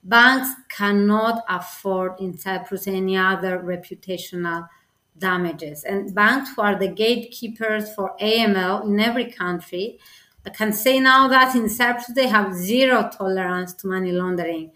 Banks 0.03 0.51
cannot 0.69 1.45
afford 1.49 2.21
in 2.21 2.37
Cyprus 2.37 2.87
any 2.87 3.17
other 3.17 3.59
reputational 3.59 4.69
damages. 5.17 5.85
And 5.85 6.15
banks 6.15 6.51
who 6.55 6.63
are 6.63 6.79
the 6.79 6.89
gatekeepers 6.89 7.95
for 7.95 8.17
AML 8.21 8.85
in 8.85 9.01
every 9.01 9.31
country 9.31 9.99
I 10.47 10.51
can 10.51 10.75
say 10.75 11.01
now 11.01 11.27
that 11.29 11.55
in 11.55 11.71
Cyprus 11.71 12.11
they 12.15 12.27
have 12.27 12.55
zero 12.55 13.09
tolerance 13.11 13.73
to 13.75 13.87
money 13.87 14.13
laundering 14.13 14.73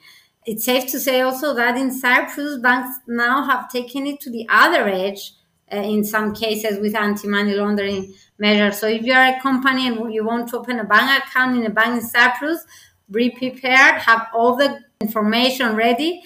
it's 0.48 0.64
safe 0.64 0.86
to 0.92 0.98
say 0.98 1.20
also 1.20 1.52
that 1.54 1.76
in 1.76 1.92
Cyprus, 1.92 2.58
banks 2.58 3.00
now 3.06 3.44
have 3.46 3.68
taken 3.70 4.06
it 4.06 4.18
to 4.20 4.30
the 4.30 4.46
other 4.48 4.88
edge 4.88 5.34
uh, 5.70 5.76
in 5.76 6.02
some 6.02 6.34
cases 6.34 6.78
with 6.78 6.94
anti-money 6.94 7.54
laundering 7.54 8.14
measures. 8.38 8.78
So 8.78 8.86
if 8.86 9.02
you 9.02 9.12
are 9.12 9.36
a 9.36 9.40
company 9.40 9.86
and 9.86 10.12
you 10.12 10.24
want 10.24 10.48
to 10.50 10.58
open 10.58 10.78
a 10.80 10.84
bank 10.84 11.24
account 11.24 11.56
in 11.56 11.66
a 11.66 11.70
bank 11.70 12.00
in 12.02 12.06
Cyprus, 12.06 12.64
be 13.10 13.30
prepared, 13.30 14.00
have 14.02 14.28
all 14.34 14.56
the 14.56 14.80
information 15.00 15.74
ready, 15.74 16.22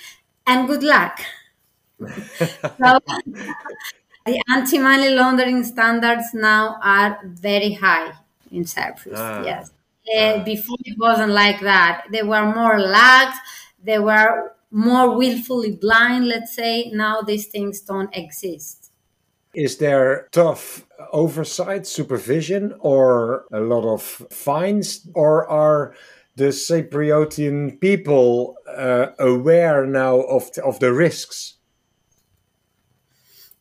and 0.46 0.66
good 0.66 0.82
luck. 0.82 1.20
so, 2.00 2.98
the 4.26 4.42
anti-money 4.52 5.10
laundering 5.10 5.62
standards 5.62 6.34
now 6.34 6.78
are 6.82 7.20
very 7.24 7.72
high 7.72 8.12
in 8.50 8.64
Cyprus. 8.64 9.14
Ah. 9.16 9.44
Yes. 9.44 9.70
Uh, 10.16 10.42
before 10.42 10.76
it 10.84 10.98
wasn't 10.98 11.30
like 11.30 11.60
that. 11.60 12.04
They 12.10 12.24
were 12.24 12.52
more 12.52 12.80
lax 12.80 13.38
they 13.82 13.98
were 13.98 14.54
more 14.70 15.16
willfully 15.16 15.72
blind, 15.72 16.26
let's 16.26 16.54
say. 16.54 16.90
Now 16.92 17.20
these 17.20 17.46
things 17.46 17.80
don't 17.80 18.14
exist. 18.16 18.81
Is 19.54 19.76
there 19.78 20.28
tough 20.32 20.86
oversight, 21.12 21.86
supervision, 21.86 22.74
or 22.80 23.44
a 23.52 23.60
lot 23.60 23.84
of 23.84 24.02
fines? 24.02 25.06
Or 25.14 25.46
are 25.48 25.94
the 26.36 26.48
Cypriotian 26.48 27.78
people 27.80 28.56
uh, 28.66 29.08
aware 29.18 29.86
now 29.86 30.20
of, 30.20 30.50
of 30.64 30.80
the 30.80 30.92
risks? 30.92 31.58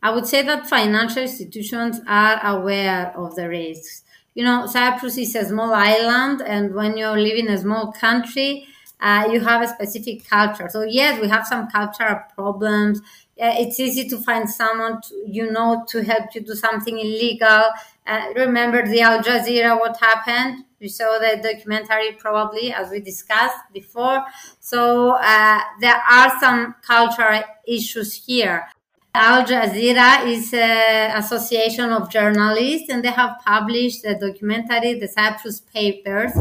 I 0.01 0.11
would 0.11 0.25
say 0.25 0.41
that 0.43 0.67
financial 0.67 1.23
institutions 1.23 1.99
are 2.07 2.39
aware 2.45 3.13
of 3.15 3.35
the 3.35 3.49
risks. 3.49 4.03
You 4.33 4.45
know, 4.45 4.65
Cyprus 4.65 5.17
is 5.17 5.35
a 5.35 5.45
small 5.45 5.73
island, 5.73 6.41
and 6.41 6.73
when 6.73 6.97
you 6.97 7.09
live 7.09 7.37
in 7.37 7.49
a 7.49 7.57
small 7.57 7.91
country, 7.91 8.65
uh, 9.01 9.27
you 9.31 9.41
have 9.41 9.61
a 9.61 9.67
specific 9.67 10.27
culture. 10.27 10.69
So 10.69 10.83
yes, 10.83 11.19
we 11.19 11.27
have 11.27 11.45
some 11.45 11.67
cultural 11.67 12.21
problems. 12.35 13.01
Uh, 13.41 13.55
it's 13.57 13.79
easy 13.79 14.07
to 14.07 14.17
find 14.19 14.47
someone 14.47 15.01
to, 15.01 15.15
you 15.25 15.51
know 15.51 15.83
to 15.89 16.03
help 16.03 16.35
you 16.35 16.41
do 16.41 16.53
something 16.53 16.99
illegal. 16.99 17.63
Uh, 18.05 18.25
remember 18.35 18.85
the 18.85 19.01
Al 19.01 19.23
Jazeera, 19.23 19.79
what 19.79 19.97
happened? 19.99 20.65
You 20.79 20.89
saw 20.89 21.17
the 21.17 21.41
documentary 21.41 22.11
probably, 22.19 22.71
as 22.71 22.91
we 22.91 22.99
discussed 22.99 23.57
before. 23.73 24.23
So 24.59 25.11
uh, 25.19 25.59
there 25.79 26.01
are 26.09 26.39
some 26.39 26.75
cultural 26.85 27.41
issues 27.67 28.13
here. 28.13 28.67
Al 29.13 29.43
Jazeera 29.43 30.25
is 30.27 30.53
an 30.53 31.17
association 31.17 31.91
of 31.91 32.11
journalists, 32.11 32.89
and 32.89 33.03
they 33.03 33.11
have 33.11 33.37
published 33.45 34.03
the 34.03 34.15
documentary, 34.15 34.99
the 34.99 35.07
Cyprus 35.07 35.61
Papers, 35.61 36.31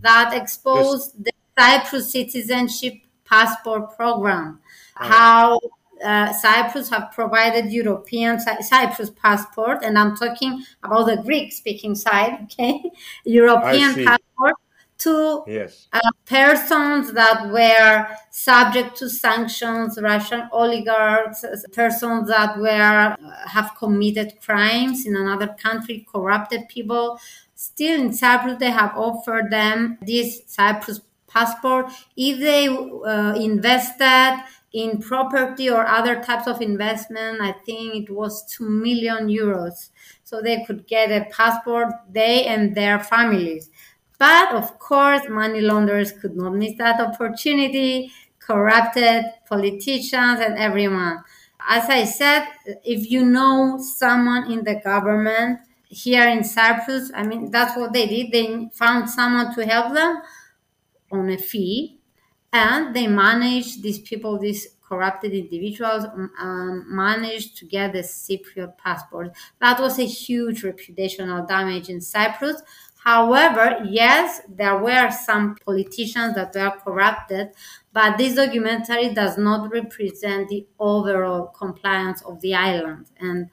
that 0.00 0.34
exposed 0.34 1.14
yes. 1.16 1.24
the 1.26 1.32
Cyprus 1.62 2.12
citizenship 2.12 2.94
passport 3.24 3.96
program. 3.96 4.60
How 4.94 5.60
uh, 6.04 6.32
Cyprus 6.32 6.88
have 6.90 7.10
provided 7.12 7.72
European 7.72 8.38
Cyprus 8.40 9.10
passport, 9.10 9.82
and 9.82 9.98
I'm 9.98 10.16
talking 10.16 10.62
about 10.82 11.06
the 11.06 11.22
Greek-speaking 11.22 11.94
side, 11.94 12.38
okay? 12.44 12.82
European 13.24 13.94
passport 14.04 14.54
to 14.98 15.44
yes. 15.46 15.86
uh, 15.92 16.00
persons 16.26 17.12
that 17.12 17.48
were 17.50 18.06
subject 18.30 18.96
to 18.96 19.08
sanctions, 19.08 19.98
Russian 20.02 20.48
oligarchs, 20.52 21.44
persons 21.72 22.28
that 22.28 22.58
were 22.58 23.16
uh, 23.16 23.48
have 23.48 23.72
committed 23.78 24.40
crimes 24.40 25.06
in 25.06 25.14
another 25.14 25.54
country, 25.62 26.04
corrupted 26.12 26.68
people. 26.68 27.20
Still 27.54 28.00
in 28.00 28.12
Cyprus, 28.12 28.58
they 28.58 28.70
have 28.70 28.96
offered 28.96 29.50
them 29.50 29.98
this 30.02 30.42
Cyprus 30.46 31.00
passport 31.28 31.92
if 32.16 32.40
they 32.40 32.66
uh, 32.68 33.34
invested 33.34 34.42
in 34.72 35.00
property 35.00 35.70
or 35.70 35.86
other 35.86 36.22
types 36.22 36.46
of 36.46 36.60
investment 36.60 37.40
i 37.40 37.52
think 37.64 37.94
it 37.94 38.10
was 38.10 38.44
2 38.52 38.68
million 38.68 39.28
euros. 39.28 39.90
So 40.24 40.42
they 40.42 40.62
could 40.66 40.86
get 40.86 41.10
a 41.10 41.24
passport 41.30 41.88
they 42.10 42.44
and 42.44 42.74
their 42.74 42.98
families. 43.00 43.70
But 44.18 44.54
of 44.54 44.78
course 44.78 45.22
money 45.28 45.60
launderers 45.62 46.12
could 46.12 46.36
not 46.36 46.54
miss 46.54 46.74
that 46.78 47.00
opportunity 47.00 48.12
corrupted 48.38 49.24
politicians 49.48 50.40
and 50.40 50.58
everyone. 50.58 51.24
As 51.68 51.88
i 51.88 52.04
said 52.04 52.46
if 52.84 53.10
you 53.10 53.24
know 53.24 53.78
someone 53.78 54.50
in 54.52 54.64
the 54.64 54.76
government 54.76 55.60
here 55.90 56.28
in 56.28 56.44
Cyprus, 56.44 57.10
I 57.14 57.22
mean, 57.22 57.50
that's 57.50 57.76
what 57.76 57.92
they 57.94 58.06
did. 58.06 58.30
They 58.30 58.68
found 58.74 59.08
someone 59.08 59.54
to 59.54 59.64
help 59.64 59.94
them 59.94 60.20
on 61.10 61.30
a 61.30 61.38
fee, 61.38 61.97
and 62.52 62.94
they 62.94 63.06
managed 63.06 63.82
these 63.82 63.98
people, 63.98 64.38
these 64.38 64.68
corrupted 64.88 65.32
individuals, 65.32 66.06
um, 66.40 66.84
managed 66.88 67.56
to 67.58 67.66
get 67.66 67.92
the 67.92 68.00
Cypriot 68.00 68.78
passport. 68.78 69.32
That 69.60 69.80
was 69.80 69.98
a 69.98 70.06
huge 70.06 70.62
reputational 70.62 71.46
damage 71.46 71.90
in 71.90 72.00
Cyprus. 72.00 72.62
However, 73.04 73.78
yes, 73.84 74.40
there 74.48 74.78
were 74.78 75.10
some 75.10 75.56
politicians 75.64 76.34
that 76.34 76.54
were 76.54 76.72
corrupted, 76.84 77.50
but 77.92 78.18
this 78.18 78.34
documentary 78.34 79.14
does 79.14 79.38
not 79.38 79.70
represent 79.70 80.48
the 80.48 80.66
overall 80.78 81.46
compliance 81.46 82.22
of 82.22 82.40
the 82.40 82.54
island. 82.54 83.06
And 83.20 83.50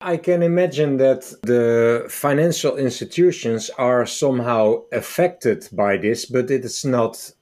I 0.00 0.18
can 0.18 0.42
imagine 0.42 0.98
that 0.98 1.22
the 1.42 2.06
financial 2.08 2.76
institutions 2.76 3.70
are 3.78 4.04
somehow 4.06 4.82
affected 4.92 5.68
by 5.72 5.96
this, 5.96 6.26
but 6.26 6.50
it 6.50 6.64
is 6.64 6.84
not 6.84 7.32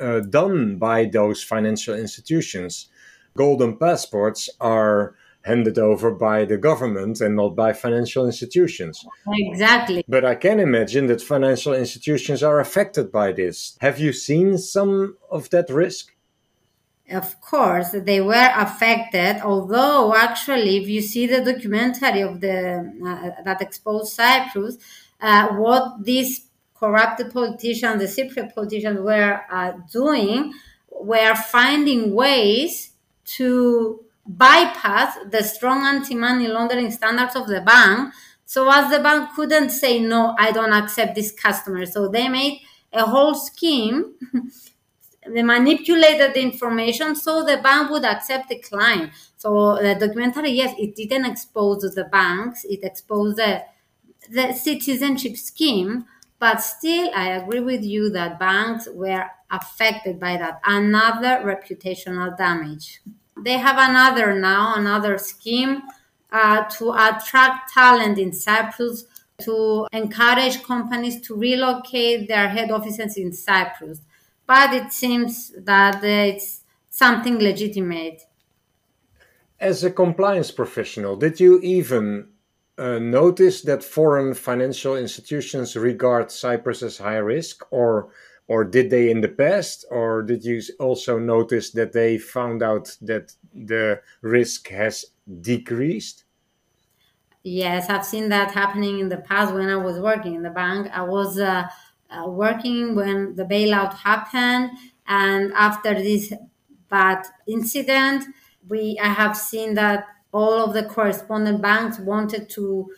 uh, 0.00 0.20
done 0.20 0.76
by 0.76 1.04
those 1.04 1.42
financial 1.42 1.94
institutions. 1.94 2.88
Golden 3.36 3.76
passports 3.76 4.48
are 4.60 5.14
handed 5.42 5.78
over 5.78 6.10
by 6.10 6.44
the 6.44 6.58
government 6.58 7.20
and 7.20 7.36
not 7.36 7.56
by 7.56 7.72
financial 7.72 8.26
institutions. 8.26 9.04
Exactly. 9.26 10.04
But 10.06 10.24
I 10.24 10.34
can 10.34 10.60
imagine 10.60 11.06
that 11.06 11.22
financial 11.22 11.72
institutions 11.72 12.42
are 12.42 12.60
affected 12.60 13.10
by 13.10 13.32
this. 13.32 13.76
Have 13.80 13.98
you 13.98 14.12
seen 14.12 14.58
some 14.58 15.16
of 15.30 15.50
that 15.50 15.70
risk? 15.70 16.12
of 17.12 17.40
course 17.40 17.90
they 17.90 18.20
were 18.20 18.50
affected 18.54 19.40
although 19.42 20.14
actually 20.14 20.76
if 20.76 20.88
you 20.88 21.02
see 21.02 21.26
the 21.26 21.40
documentary 21.40 22.20
of 22.20 22.40
the 22.40 22.78
uh, 23.04 23.42
that 23.44 23.60
exposed 23.60 24.12
cyprus 24.12 24.78
uh, 25.20 25.48
what 25.48 26.04
these 26.04 26.46
corrupted 26.80 27.32
politicians 27.32 28.00
the 28.00 28.06
cypriot 28.06 28.54
politicians 28.54 28.98
were 29.00 29.40
uh, 29.52 29.72
doing 29.92 30.52
were 30.90 31.34
finding 31.34 32.14
ways 32.14 32.92
to 33.24 34.02
bypass 34.26 35.16
the 35.30 35.42
strong 35.42 35.84
anti-money 35.84 36.48
laundering 36.48 36.90
standards 36.90 37.36
of 37.36 37.46
the 37.46 37.60
bank 37.60 38.12
so 38.44 38.68
as 38.70 38.90
the 38.90 38.98
bank 39.00 39.30
couldn't 39.36 39.70
say 39.70 40.00
no 40.00 40.34
i 40.38 40.50
don't 40.50 40.72
accept 40.72 41.14
this 41.14 41.30
customer 41.30 41.86
so 41.86 42.08
they 42.08 42.28
made 42.28 42.60
a 42.92 43.04
whole 43.04 43.34
scheme 43.34 44.14
they 45.26 45.42
manipulated 45.42 46.34
the 46.34 46.40
information 46.40 47.14
so 47.14 47.44
the 47.44 47.58
bank 47.58 47.90
would 47.90 48.04
accept 48.04 48.48
the 48.48 48.58
client. 48.58 49.12
So 49.36 49.76
the 49.76 49.94
documentary, 49.94 50.52
yes, 50.52 50.74
it 50.78 50.94
didn't 50.94 51.26
expose 51.26 51.82
the 51.94 52.04
banks, 52.04 52.64
it 52.64 52.80
exposed 52.82 53.36
the, 53.36 53.64
the 54.30 54.52
citizenship 54.52 55.36
scheme, 55.36 56.06
but 56.40 56.60
still, 56.60 57.10
I 57.14 57.28
agree 57.28 57.60
with 57.60 57.84
you 57.84 58.10
that 58.10 58.40
banks 58.40 58.88
were 58.92 59.26
affected 59.50 60.18
by 60.18 60.36
that. 60.38 60.60
Another 60.64 61.42
reputational 61.44 62.36
damage. 62.36 63.00
They 63.36 63.58
have 63.58 63.76
another 63.78 64.34
now, 64.34 64.74
another 64.74 65.18
scheme 65.18 65.82
uh, 66.32 66.64
to 66.64 66.90
attract 66.90 67.72
talent 67.72 68.18
in 68.18 68.32
Cyprus, 68.32 69.04
to 69.42 69.86
encourage 69.92 70.62
companies 70.64 71.20
to 71.22 71.36
relocate 71.36 72.26
their 72.26 72.48
head 72.48 72.72
offices 72.72 73.16
in 73.16 73.32
Cyprus 73.32 74.00
but 74.50 74.74
it 74.74 74.92
seems 74.92 75.52
that 75.58 76.02
it's 76.02 76.62
something 76.88 77.38
legitimate. 77.38 78.22
As 79.60 79.84
a 79.84 79.92
compliance 79.92 80.50
professional, 80.50 81.14
did 81.14 81.38
you 81.38 81.60
even 81.60 82.30
notice 82.80 83.62
that 83.62 83.84
foreign 83.84 84.34
financial 84.34 84.96
institutions 84.96 85.76
regard 85.76 86.30
Cyprus 86.30 86.82
as 86.82 86.98
high 86.98 87.16
risk, 87.16 87.64
or 87.70 88.10
or 88.48 88.64
did 88.64 88.90
they 88.90 89.10
in 89.10 89.20
the 89.20 89.28
past, 89.28 89.84
or 89.90 90.22
did 90.22 90.44
you 90.44 90.60
also 90.80 91.18
notice 91.18 91.70
that 91.70 91.92
they 91.92 92.18
found 92.18 92.62
out 92.62 92.96
that 93.00 93.32
the 93.54 94.00
risk 94.22 94.68
has 94.68 95.04
decreased? 95.40 96.24
Yes, 97.42 97.88
I've 97.88 98.04
seen 98.04 98.28
that 98.30 98.50
happening 98.50 98.98
in 98.98 99.08
the 99.08 99.18
past 99.18 99.54
when 99.54 99.68
I 99.68 99.76
was 99.76 99.98
working 100.00 100.34
in 100.34 100.42
the 100.42 100.50
bank. 100.50 100.88
I 100.92 101.02
was 101.02 101.38
uh, 101.38 101.68
uh, 102.10 102.28
working 102.28 102.94
when 102.94 103.34
the 103.36 103.44
bailout 103.44 103.94
happened. 103.94 104.70
And 105.06 105.52
after 105.54 105.94
this 105.94 106.32
bad 106.88 107.24
incident, 107.46 108.24
we 108.68 108.98
I 109.00 109.08
have 109.08 109.36
seen 109.36 109.74
that 109.74 110.06
all 110.32 110.64
of 110.64 110.74
the 110.74 110.84
correspondent 110.84 111.60
banks 111.60 111.98
wanted 111.98 112.48
to 112.50 112.90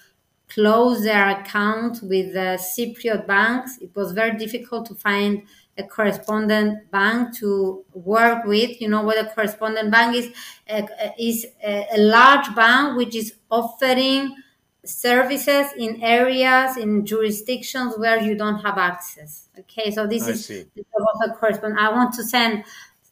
close 0.49 1.03
their 1.03 1.31
account 1.31 2.03
with 2.03 2.35
the 2.35 2.59
Cypriot 2.61 3.27
banks. 3.27 3.79
It 3.81 3.90
was 3.95 4.12
very 4.12 4.37
difficult 4.37 4.87
to 4.87 4.95
find 4.95 5.42
a 5.79 5.83
correspondent 5.85 6.90
bank 6.90 7.35
to 7.38 7.85
work 7.95 8.45
with. 8.45 8.81
You 8.81 8.88
know 8.88 9.03
what 9.03 9.18
a 9.18 9.31
correspondent 9.31 9.90
bank 9.90 10.14
is? 10.16 10.31
Uh, 10.68 10.83
is 11.18 11.47
a, 11.64 11.87
large 11.97 12.55
bank 12.55 12.99
which 12.99 13.16
is 13.16 13.35
offering 13.51 14.37
services 14.85 15.73
in 15.79 16.03
areas 16.03 16.77
in 16.77 17.07
jurisdictions 17.07 17.95
where 17.97 18.21
you 18.21 18.35
don't 18.35 18.59
have 18.59 18.79
access 18.79 19.49
okay 19.57 19.92
so 19.92 20.09
this 20.09 20.27
I 20.27 20.31
is 20.31 20.45
see. 20.45 20.66
the 20.75 21.37
correspondent 21.38 21.81
i 21.81 21.88
want 21.88 22.12
to 22.14 22.25
send 22.25 22.64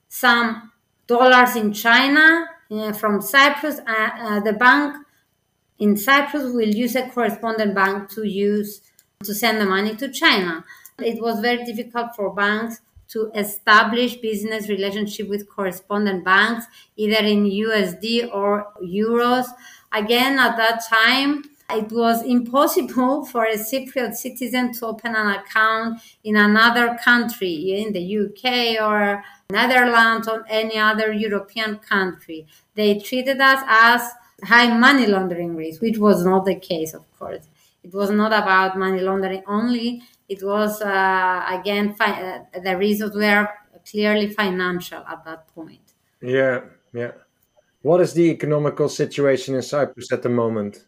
some 0.09 0.73
dollars 1.07 1.55
in 1.55 1.73
china 1.73 2.45
from 2.93 3.21
cyprus 3.21 3.81
uh, 3.87 4.11
uh, 4.19 4.41
the 4.41 4.53
bank 4.53 4.97
in 5.81 5.97
cyprus 5.97 6.45
will 6.53 6.69
use 6.69 6.95
a 6.95 7.09
correspondent 7.09 7.75
bank 7.75 8.09
to 8.09 8.23
use 8.27 8.83
to 9.25 9.35
send 9.35 9.61
the 9.61 9.67
money 9.67 9.97
to 9.97 10.09
china. 10.11 10.65
It 10.99 11.21
was 11.21 11.41
very 11.41 11.65
difficult 11.65 12.15
for 12.15 12.35
banks 12.35 12.81
to 13.09 13.31
establish 13.35 14.17
business 14.17 14.69
relationship 14.69 15.29
with 15.29 15.49
correspondent 15.49 16.25
banks 16.25 16.67
either 16.97 17.25
in 17.25 17.45
usd 17.45 18.33
or 18.33 18.67
euros. 18.83 19.47
Again 19.93 20.39
at 20.39 20.57
that 20.57 20.83
time 20.89 21.45
it 21.77 21.91
was 21.93 22.23
impossible 22.23 23.25
for 23.31 23.45
a 23.45 23.57
Cypriot 23.57 24.15
citizen 24.15 24.73
to 24.75 24.87
open 24.87 25.15
an 25.15 25.29
account 25.29 26.01
in 26.25 26.37
another 26.37 26.99
country, 27.03 27.83
in 27.83 27.93
the 27.93 28.19
UK 28.19 28.81
or 28.81 29.23
Netherlands 29.51 30.29
or 30.29 30.45
any 30.49 30.79
other 30.79 31.13
European 31.13 31.79
country. 31.79 32.47
They 32.75 32.99
treated 32.99 33.41
us 33.41 33.63
as 33.69 34.11
high 34.45 34.77
money 34.77 35.07
laundering 35.07 35.57
risk, 35.57 35.83
which 35.83 35.99
was 35.99 36.25
not 36.25 36.45
the 36.45 36.55
case, 36.55 36.95
of 36.95 37.05
course. 37.19 37.47
It 37.83 37.95
was 37.95 38.11
not 38.11 38.33
about 38.33 38.79
money 38.79 39.01
laundering 39.01 39.43
only. 39.47 40.03
It 40.29 40.43
was, 40.43 40.81
uh, 40.83 41.45
again, 41.49 41.95
fi- 41.95 42.45
uh, 42.55 42.61
the 42.61 42.77
reasons 42.77 43.15
were 43.15 43.49
clearly 43.91 44.29
financial 44.29 45.03
at 45.09 45.25
that 45.25 45.49
point. 45.55 45.95
Yeah, 46.23 46.61
yeah. 46.93 47.13
What 47.83 48.01
is 48.01 48.13
the 48.13 48.31
economical 48.31 48.89
situation 48.89 49.55
in 49.55 49.63
Cyprus 49.63 50.13
at 50.13 50.23
the 50.23 50.29
moment? 50.29 50.85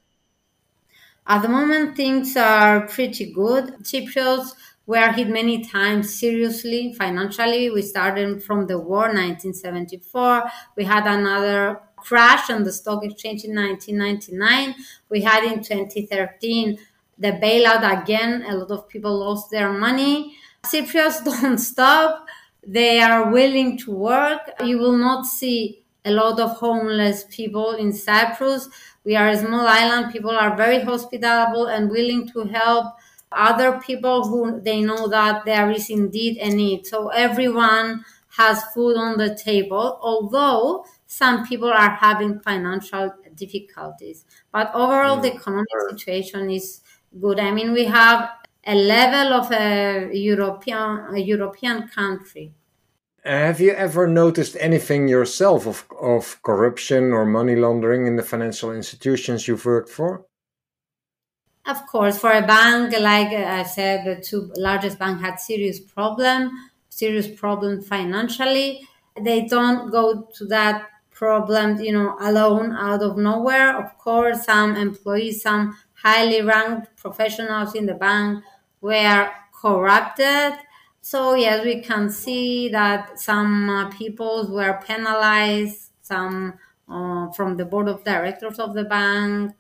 At 1.27 1.43
the 1.43 1.49
moment, 1.49 1.97
things 1.97 2.37
are 2.37 2.87
pretty 2.89 3.33
good. 3.33 3.77
Cypriots 3.83 4.55
were 4.87 5.13
hit 5.13 5.29
many 5.29 5.65
times 5.65 6.19
seriously 6.19 6.93
financially. 6.95 7.71
We 7.71 7.83
started 7.83 8.43
from 8.43 8.67
the 8.67 8.79
war, 8.79 9.07
1974. 9.07 10.43
We 10.77 10.85
had 10.85 11.07
another 11.07 11.81
crash 11.97 12.51
on 12.51 12.65
the 12.65 12.73
stock 12.73 13.05
exchange 13.05 13.45
in 13.45 13.55
1999. 13.55 14.75
We 15.09 15.23
had 15.23 15.45
in 15.45 15.63
2013 15.63 16.79
the 17.19 17.33
bailout 17.33 18.03
again. 18.03 18.45
A 18.49 18.57
lot 18.57 18.71
of 18.71 18.89
people 18.89 19.21
lost 19.21 19.51
their 19.51 19.73
money. 19.73 20.37
Cypriots 20.65 21.25
don't 21.43 21.59
stop. 21.59 22.27
They 22.67 23.01
are 23.01 23.31
willing 23.31 23.79
to 23.79 23.93
work. 23.93 24.41
You 24.65 24.79
will 24.79 24.97
not 24.97 25.27
see 25.27 25.82
a 26.05 26.11
lot 26.11 26.41
of 26.41 26.51
homeless 26.57 27.25
people 27.31 27.73
in 27.73 27.93
Cyprus 27.93 28.69
we 29.05 29.17
are 29.17 29.29
a 29.29 29.37
small 29.37 29.67
island. 29.67 30.13
People 30.13 30.31
are 30.31 30.57
very 30.57 30.81
hospitable 30.81 31.67
and 31.67 31.91
willing 31.91 32.29
to 32.29 32.45
help 32.45 32.95
other 33.33 33.81
people 33.81 34.29
who 34.29 34.61
they 34.61 34.81
know 34.81 35.09
that 35.09 35.45
there 35.45 35.71
is 35.71 35.91
indeed 35.91 36.37
a 36.39 36.49
need. 36.51 36.87
So 36.87 37.09
everyone 37.09 38.05
has 38.37 38.63
food 38.75 38.97
on 38.97 39.19
the 39.19 39.35
table, 39.35 39.99
although 40.03 40.85
some 41.07 41.47
people 41.47 41.71
are 41.71 41.91
having 41.91 42.41
financial 42.41 43.13
difficulties. 43.35 44.25
But 44.53 44.71
overall, 44.75 45.21
the 45.21 45.31
mm, 45.31 45.37
economic 45.37 45.69
situation 45.91 46.51
is 46.51 46.81
good. 47.21 47.41
I 47.41 47.51
mean, 47.51 47.73
we 47.73 47.85
have 47.87 48.31
a 48.65 48.75
level 48.75 49.33
of 49.35 49.51
a 49.53 50.11
European 50.15 51.15
a 51.15 51.19
European 51.19 51.89
country. 51.89 52.53
Have 53.25 53.61
you 53.61 53.71
ever 53.71 54.09
noticed 54.09 54.57
anything 54.59 55.07
yourself 55.07 55.67
of, 55.67 55.85
of 56.01 56.43
corruption 56.43 57.13
or 57.13 57.25
money 57.25 57.55
laundering 57.55 58.07
in 58.07 58.17
the 58.17 58.23
financial 58.23 58.73
institutions 58.73 59.47
you've 59.47 59.65
worked 59.65 59.89
for? 59.89 60.27
Of 61.65 61.87
course, 61.87 62.19
for 62.19 62.33
a 62.33 62.45
bank, 62.45 62.93
like 62.99 63.29
I 63.29 63.63
said, 63.63 64.05
the 64.05 64.21
two 64.21 64.51
largest 64.57 64.99
banks 64.99 65.23
had 65.23 65.37
serious 65.39 65.79
problem, 65.79 66.51
serious 66.89 67.29
problem 67.29 67.81
financially. 67.81 68.89
They 69.21 69.43
don't 69.43 69.93
go 69.93 70.29
to 70.35 70.45
that 70.47 70.89
problem, 71.13 71.81
you 71.81 71.93
know, 71.93 72.17
alone 72.19 72.73
out 72.73 73.03
of 73.03 73.17
nowhere. 73.17 73.79
Of 73.79 73.97
course, 73.99 74.45
some 74.47 74.75
employees, 74.75 75.43
some 75.43 75.79
highly 75.93 76.43
ranked 76.43 76.97
professionals 76.97 77.77
in 77.77 77.87
the 77.87 77.95
bank 77.95 78.43
were 78.81 79.31
corrupted. 79.55 80.55
So 81.03 81.35
yes, 81.35 81.65
we 81.65 81.81
can 81.83 82.11
see 82.11 82.69
that 82.71 83.19
some 83.21 83.69
uh, 83.69 83.91
people 83.91 84.49
were 84.51 84.81
penalized, 84.87 85.91
some 86.01 86.55
uh, 86.89 87.31
from 87.33 87.57
the 87.57 87.65
board 87.65 87.89
of 87.89 88.05
directors 88.05 88.59
of 88.59 88.75
the 88.75 88.85
bank. 88.85 89.53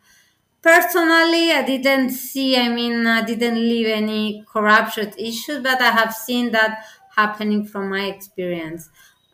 Personally, 0.62 1.52
I 1.52 1.62
didn't 1.64 2.10
see, 2.10 2.56
I 2.56 2.68
mean, 2.68 3.06
I 3.06 3.22
didn't 3.24 3.56
leave 3.56 3.88
any 3.88 4.44
corruption 4.52 5.12
issues, 5.18 5.62
but 5.62 5.80
I 5.82 5.90
have 5.90 6.14
seen 6.14 6.52
that 6.52 6.84
happening 7.16 7.66
from 7.66 7.90
my 7.90 8.06
experience. 8.06 8.90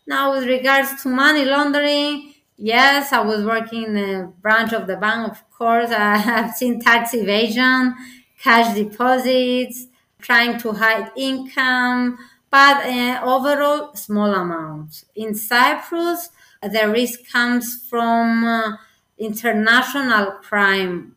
Now, 0.06 0.32
with 0.32 0.44
regards 0.46 1.02
to 1.02 1.08
money 1.08 1.44
laundering, 1.44 2.34
yes, 2.56 3.12
I 3.12 3.20
was 3.20 3.44
working 3.44 3.84
in 3.84 3.96
a 3.98 4.26
branch 4.26 4.72
of 4.72 4.86
the 4.86 4.96
bank. 4.96 5.30
Of 5.32 5.50
course, 5.50 5.90
I 5.92 6.16
have 6.16 6.54
seen 6.54 6.80
tax 6.80 7.14
evasion, 7.14 7.94
cash 8.40 8.74
deposits, 8.74 9.86
trying 10.28 10.58
to 10.60 10.72
hide 10.72 11.10
income, 11.16 12.18
but 12.50 12.76
uh, 12.86 13.20
overall, 13.24 13.94
small 13.94 14.32
amounts. 14.34 15.04
In 15.14 15.34
Cyprus, 15.34 16.30
the 16.62 16.84
risk 16.98 17.18
comes 17.32 17.66
from 17.90 18.44
uh, 18.44 18.76
international 19.18 20.26
crime 20.48 21.16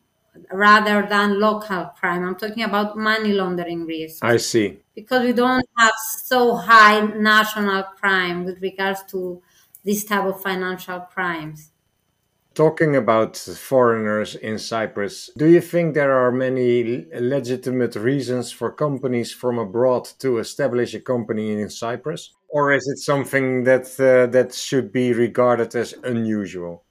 rather 0.52 1.06
than 1.08 1.40
local 1.40 1.86
crime. 2.00 2.24
I'm 2.26 2.36
talking 2.36 2.64
about 2.64 2.98
money 2.98 3.34
laundering 3.34 3.86
risk. 3.86 4.24
I 4.24 4.38
see. 4.38 4.80
Because 4.96 5.24
we 5.24 5.34
don't 5.34 5.66
have 5.78 5.94
so 6.26 6.56
high 6.56 7.02
national 7.06 7.84
crime 8.00 8.46
with 8.46 8.62
regards 8.62 9.04
to 9.12 9.42
this 9.86 10.04
type 10.06 10.26
of 10.26 10.42
financial 10.42 11.00
crimes. 11.02 11.71
Talking 12.54 12.98
about 12.98 13.38
foreigners 13.38 14.36
in 14.36 14.60
Cyprus, 14.60 15.30
do 15.38 15.48
you 15.48 15.62
think 15.62 15.94
there 15.94 16.12
are 16.12 16.34
many 16.34 17.06
legitimate 17.14 17.96
reasons 17.96 18.52
for 18.52 18.74
companies 18.74 19.32
from 19.32 19.58
abroad 19.58 20.10
to 20.20 20.38
establish 20.40 20.94
a 20.94 21.00
company 21.00 21.52
in 21.52 21.70
Cyprus? 21.70 22.34
Or 22.50 22.74
is 22.74 22.86
it 22.88 22.98
something 22.98 23.64
that 23.64 23.86
uh, 23.98 24.30
that 24.32 24.54
should 24.54 24.92
be 24.92 25.14
regarded 25.14 25.74
as 25.76 25.94
unusual? 26.04 26.84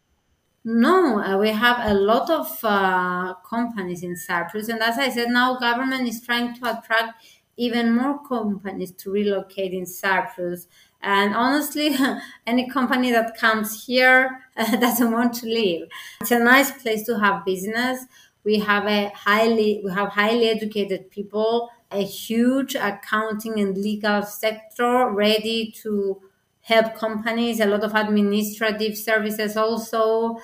No, 0.64 1.20
uh, 1.22 1.36
we 1.36 1.50
have 1.50 1.78
a 1.90 1.94
lot 1.94 2.30
of 2.30 2.58
uh, 2.64 3.34
companies 3.48 4.02
in 4.02 4.16
Cyprus, 4.16 4.68
and 4.68 4.80
as 4.80 4.96
I 4.96 5.10
said, 5.10 5.28
now 5.28 5.58
government 5.58 6.08
is 6.08 6.22
trying 6.22 6.54
to 6.54 6.78
attract 6.78 7.22
even 7.60 7.94
more 7.94 8.18
companies 8.26 8.92
to 8.92 9.10
relocate 9.10 9.74
in 9.74 9.84
Cyprus. 9.84 10.66
And 11.02 11.34
honestly, 11.34 11.94
any 12.46 12.68
company 12.70 13.12
that 13.12 13.36
comes 13.36 13.84
here 13.84 14.40
doesn't 14.80 15.12
want 15.12 15.34
to 15.34 15.46
leave. 15.46 15.86
It's 16.20 16.30
a 16.30 16.38
nice 16.38 16.70
place 16.82 17.04
to 17.06 17.18
have 17.18 17.44
business. 17.44 18.04
We 18.44 18.58
have 18.60 18.86
a 18.86 19.10
highly 19.14 19.80
we 19.84 19.92
have 19.92 20.10
highly 20.10 20.48
educated 20.48 21.10
people, 21.10 21.70
a 21.90 22.02
huge 22.02 22.74
accounting 22.74 23.60
and 23.60 23.76
legal 23.76 24.22
sector 24.22 25.10
ready 25.10 25.72
to 25.82 26.22
help 26.62 26.94
companies, 26.94 27.60
a 27.60 27.66
lot 27.66 27.82
of 27.84 27.94
administrative 27.94 28.96
services 28.96 29.56
also. 29.56 30.38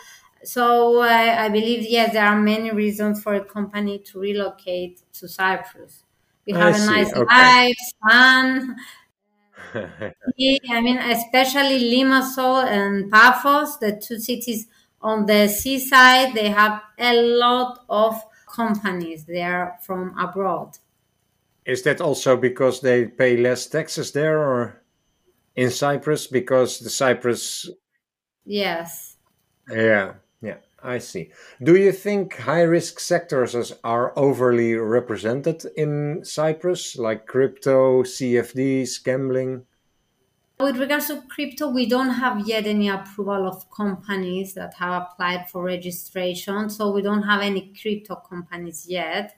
So 0.44 1.00
I 1.02 1.48
believe, 1.48 1.84
yes, 1.88 2.12
there 2.12 2.24
are 2.24 2.40
many 2.40 2.70
reasons 2.70 3.22
for 3.22 3.34
a 3.34 3.44
company 3.44 3.98
to 3.98 4.20
relocate 4.20 5.02
to 5.14 5.28
Cyprus. 5.28 6.04
We 6.46 6.52
have 6.52 6.74
I 6.74 6.76
a 6.76 6.78
see. 6.78 6.86
nice 6.86 7.12
Okay. 7.12 7.24
life, 7.28 7.76
fun. 8.08 8.76
I 10.70 10.80
mean, 10.80 10.98
especially 10.98 11.92
Limassol 11.92 12.64
and 12.64 13.10
Paphos, 13.10 13.78
the 13.78 13.92
two 13.92 14.18
cities 14.18 14.66
on 15.00 15.26
the 15.26 15.48
seaside, 15.48 16.34
they 16.34 16.48
have 16.50 16.82
a 16.98 17.14
lot 17.22 17.84
of 17.88 18.20
companies 18.46 19.24
there 19.24 19.78
from 19.82 20.18
abroad. 20.18 20.78
Is 21.64 21.82
that 21.82 22.00
also 22.00 22.36
because 22.36 22.80
they 22.80 23.06
pay 23.06 23.36
less 23.36 23.66
taxes 23.66 24.12
there 24.12 24.38
or 24.38 24.82
in 25.54 25.70
Cyprus? 25.70 26.26
Because 26.26 26.78
the 26.78 26.90
Cyprus 26.90 27.68
Yes. 28.46 29.16
Yeah, 29.68 29.82
yeah, 29.82 30.12
I 30.86 30.98
see. 30.98 31.30
Do 31.60 31.74
you 31.74 31.90
think 31.90 32.36
high 32.36 32.62
risk 32.62 33.00
sectors 33.00 33.72
are 33.82 34.12
overly 34.16 34.74
represented 34.74 35.64
in 35.76 36.24
Cyprus, 36.24 36.96
like 36.96 37.26
crypto, 37.26 38.04
CFDs, 38.04 39.02
gambling? 39.02 39.66
With 40.60 40.78
regards 40.78 41.08
to 41.08 41.22
crypto, 41.28 41.68
we 41.68 41.86
don't 41.86 42.10
have 42.10 42.46
yet 42.46 42.66
any 42.66 42.88
approval 42.88 43.48
of 43.48 43.68
companies 43.70 44.54
that 44.54 44.74
have 44.74 45.02
applied 45.02 45.50
for 45.50 45.64
registration. 45.64 46.70
So 46.70 46.92
we 46.92 47.02
don't 47.02 47.24
have 47.24 47.42
any 47.42 47.74
crypto 47.80 48.14
companies 48.14 48.86
yet. 48.88 49.34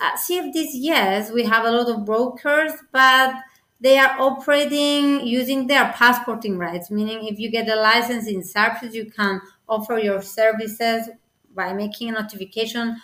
Uh, 0.00 0.16
CFDs, 0.16 0.70
yes, 0.74 1.32
we 1.32 1.42
have 1.42 1.64
a 1.64 1.72
lot 1.72 1.88
of 1.88 2.04
brokers, 2.04 2.72
but 2.92 3.34
they 3.80 3.98
are 3.98 4.18
operating 4.18 5.26
using 5.26 5.66
their 5.66 5.92
passporting 5.92 6.56
rights, 6.56 6.90
meaning 6.90 7.26
if 7.26 7.38
you 7.38 7.50
get 7.50 7.68
a 7.68 7.76
license 7.76 8.28
in 8.28 8.42
Cyprus, 8.42 8.94
you 8.94 9.10
can 9.10 9.40
offer 9.68 9.98
your 9.98 10.22
services 10.22 11.08
by 11.54 11.72
making 11.72 12.10
a 12.10 12.12
notification 12.12 12.96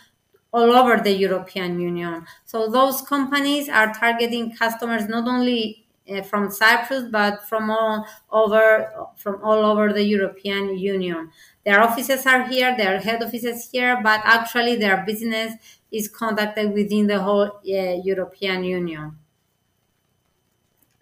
all 0.52 0.72
over 0.72 0.96
the 0.96 1.12
European 1.12 1.78
Union. 1.80 2.26
So 2.44 2.68
those 2.68 3.02
companies 3.02 3.68
are 3.68 3.92
targeting 3.94 4.54
customers 4.56 5.08
not 5.08 5.28
only 5.28 5.86
uh, 6.10 6.22
from 6.22 6.50
Cyprus 6.50 7.04
but 7.10 7.48
from 7.48 7.70
all 7.70 8.04
over 8.30 8.90
from 9.16 9.40
all 9.44 9.64
over 9.64 9.92
the 9.92 10.02
European 10.02 10.76
Union. 10.76 11.30
Their 11.64 11.80
offices 11.80 12.26
are 12.26 12.48
here, 12.48 12.76
their 12.76 12.98
head 12.98 13.22
offices 13.22 13.68
here, 13.70 14.00
but 14.02 14.20
actually 14.24 14.76
their 14.76 15.04
business 15.06 15.54
is 15.92 16.08
conducted 16.08 16.72
within 16.72 17.06
the 17.06 17.20
whole 17.20 17.60
uh, 17.62 18.00
European 18.04 18.64
Union. 18.64 19.18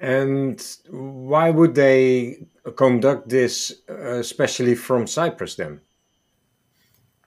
And 0.01 0.61
why 0.91 1.51
would 1.51 1.75
they 1.75 2.47
conduct 2.77 3.29
this, 3.29 3.73
uh, 3.89 4.19
especially 4.19 4.75
from 4.75 5.07
Cyprus 5.07 5.55
then? 5.55 5.81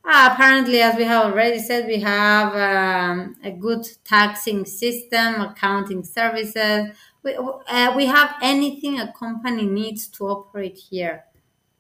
Ah, 0.03 0.33
apparently, 0.33 0.81
as 0.81 0.95
we 0.95 1.03
have 1.03 1.25
already 1.25 1.59
said, 1.59 1.85
we 1.85 1.99
have 1.99 2.55
um, 2.55 3.35
a 3.43 3.51
good 3.51 3.87
taxing 4.03 4.65
system, 4.65 5.41
accounting 5.41 6.03
services. 6.03 6.87
We, 7.23 7.35
uh, 7.35 7.93
we 7.95 8.07
have 8.07 8.35
anything 8.41 8.99
a 8.99 9.13
company 9.13 9.65
needs 9.65 10.07
to 10.09 10.27
operate 10.27 10.77
here. 10.77 11.25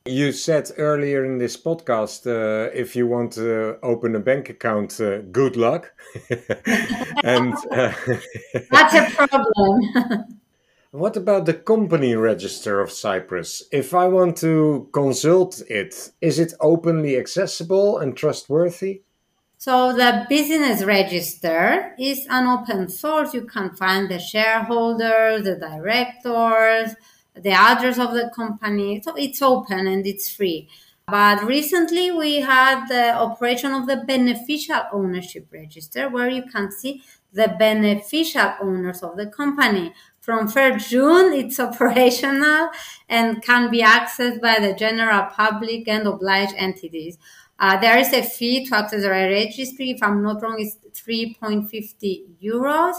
You 0.05 0.31
said 0.31 0.71
earlier 0.77 1.25
in 1.25 1.37
this 1.37 1.57
podcast, 1.57 2.25
uh, 2.25 2.71
if 2.73 2.95
you 2.95 3.05
want 3.05 3.33
to 3.33 3.77
open 3.83 4.15
a 4.15 4.19
bank 4.19 4.49
account, 4.49 4.99
uh, 4.99 5.21
good 5.31 5.55
luck. 5.55 5.93
and 7.23 7.53
uh, 7.71 7.93
That's 8.71 8.95
a 8.95 9.27
problem. 9.27 10.39
what 10.91 11.15
about 11.15 11.45
the 11.45 11.53
company 11.53 12.15
register 12.15 12.81
of 12.81 12.91
Cyprus? 12.91 13.63
If 13.71 13.93
I 13.93 14.07
want 14.07 14.37
to 14.37 14.89
consult 14.91 15.61
it, 15.69 16.11
is 16.19 16.37
it 16.37 16.53
openly 16.59 17.17
accessible 17.17 17.97
and 17.97 18.15
trustworthy? 18.15 19.01
So 19.57 19.93
the 19.93 20.25
business 20.27 20.83
register 20.83 21.95
is 21.97 22.27
an 22.29 22.47
open 22.47 22.89
source. 22.89 23.33
You 23.33 23.43
can 23.43 23.75
find 23.75 24.09
the 24.09 24.19
shareholders, 24.19 25.43
the 25.43 25.55
directors, 25.55 26.95
the 27.35 27.51
address 27.51 27.97
of 27.97 28.13
the 28.13 28.29
company. 28.35 29.01
So 29.01 29.15
it's 29.15 29.41
open 29.41 29.87
and 29.87 30.05
it's 30.05 30.29
free. 30.29 30.67
But 31.07 31.43
recently 31.45 32.11
we 32.11 32.41
had 32.41 32.87
the 32.87 33.13
operation 33.13 33.71
of 33.71 33.87
the 33.87 33.97
beneficial 33.97 34.81
ownership 34.91 35.47
register 35.51 36.09
where 36.09 36.29
you 36.29 36.43
can 36.43 36.71
see 36.71 37.03
the 37.33 37.55
beneficial 37.57 38.53
owners 38.61 39.03
of 39.03 39.15
the 39.15 39.27
company. 39.27 39.93
From 40.21 40.47
1st 40.47 40.77
June, 40.77 41.33
it's 41.33 41.59
operational 41.67 42.69
and 43.09 43.41
can 43.41 43.71
be 43.71 43.81
accessed 43.81 44.39
by 44.39 44.59
the 44.59 44.73
general 44.73 45.23
public 45.25 45.87
and 45.87 46.07
obliged 46.07 46.53
entities. 46.57 47.17
Uh, 47.59 47.79
there 47.79 47.97
is 47.97 48.13
a 48.13 48.21
fee 48.21 48.65
to 48.67 48.77
access 48.77 49.01
the 49.01 49.09
registry. 49.09 49.91
If 49.91 50.03
I'm 50.03 50.21
not 50.21 50.41
wrong, 50.41 50.57
it's 50.59 50.77
3.50 50.99 52.23
euros. 52.41 52.95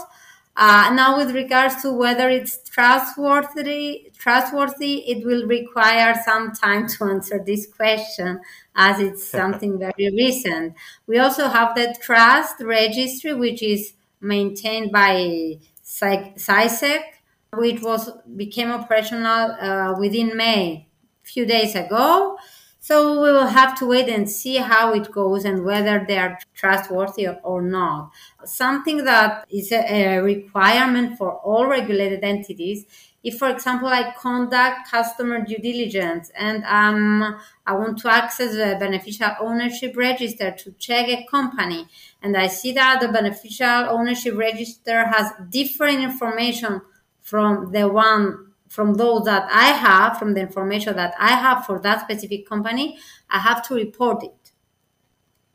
Uh, 0.55 0.91
now, 0.93 1.17
with 1.17 1.33
regards 1.33 1.81
to 1.81 1.91
whether 1.91 2.29
it's 2.29 2.57
trustworthy, 2.69 4.11
trustworthy, 4.17 5.09
it 5.09 5.25
will 5.25 5.47
require 5.47 6.13
some 6.25 6.51
time 6.51 6.87
to 6.87 7.03
answer 7.13 7.41
this 7.43 7.65
question, 7.65 8.39
as 8.75 8.99
it's 8.99 9.25
something 9.39 9.79
very 9.79 10.11
recent. 10.15 10.75
We 11.07 11.19
also 11.19 11.47
have 11.47 11.73
the 11.73 11.95
trust 12.01 12.55
registry, 12.61 13.33
which 13.33 13.63
is 13.63 13.93
maintained 14.21 14.91
by 14.91 15.57
CySEC, 15.99 17.01
which 17.53 17.81
was 17.81 18.09
became 18.35 18.71
operational 18.71 19.51
uh, 19.51 19.99
within 19.99 20.35
May, 20.35 20.87
a 21.23 21.27
few 21.27 21.45
days 21.45 21.75
ago. 21.75 22.37
So 22.79 23.21
we 23.21 23.31
will 23.31 23.47
have 23.47 23.79
to 23.79 23.85
wait 23.85 24.09
and 24.09 24.29
see 24.29 24.57
how 24.57 24.93
it 24.93 25.09
goes 25.09 25.45
and 25.45 25.63
whether 25.63 26.03
they 26.05 26.17
are 26.17 26.37
trustworthy 26.53 27.29
or 27.29 27.61
not. 27.61 28.11
Something 28.43 29.05
that 29.05 29.45
is 29.49 29.71
a, 29.71 30.19
requirement 30.19 31.17
for 31.17 31.31
all 31.31 31.65
regulated 31.65 32.25
entities. 32.25 32.85
If, 33.23 33.37
for 33.37 33.49
example, 33.49 33.87
I 33.87 34.13
conduct 34.19 34.91
customer 34.91 35.45
due 35.45 35.57
diligence 35.57 36.29
and 36.35 36.63
um, 36.65 37.39
I 37.65 37.73
want 37.73 37.97
to 37.99 38.11
access 38.11 38.51
the 38.51 38.75
beneficial 38.77 39.31
ownership 39.39 39.95
register 39.95 40.51
to 40.51 40.71
check 40.73 41.07
a 41.07 41.25
company, 41.25 41.87
and 42.21 42.35
I 42.35 42.47
see 42.47 42.73
that 42.73 42.99
the 42.99 43.07
beneficial 43.07 43.87
ownership 43.89 44.35
register 44.37 45.05
has 45.05 45.31
different 45.49 46.01
information 46.01 46.81
from 47.21 47.71
the 47.71 47.87
one 47.87 48.53
from 48.67 48.95
those 48.95 49.25
that 49.25 49.47
I 49.51 49.67
have, 49.67 50.17
from 50.17 50.33
the 50.33 50.41
information 50.41 50.95
that 50.95 51.13
I 51.19 51.35
have 51.35 51.63
for 51.67 51.77
that 51.81 52.01
specific 52.01 52.49
company, 52.49 52.97
I 53.29 53.37
have 53.37 53.65
to 53.67 53.75
report 53.75 54.23
it. 54.23 54.51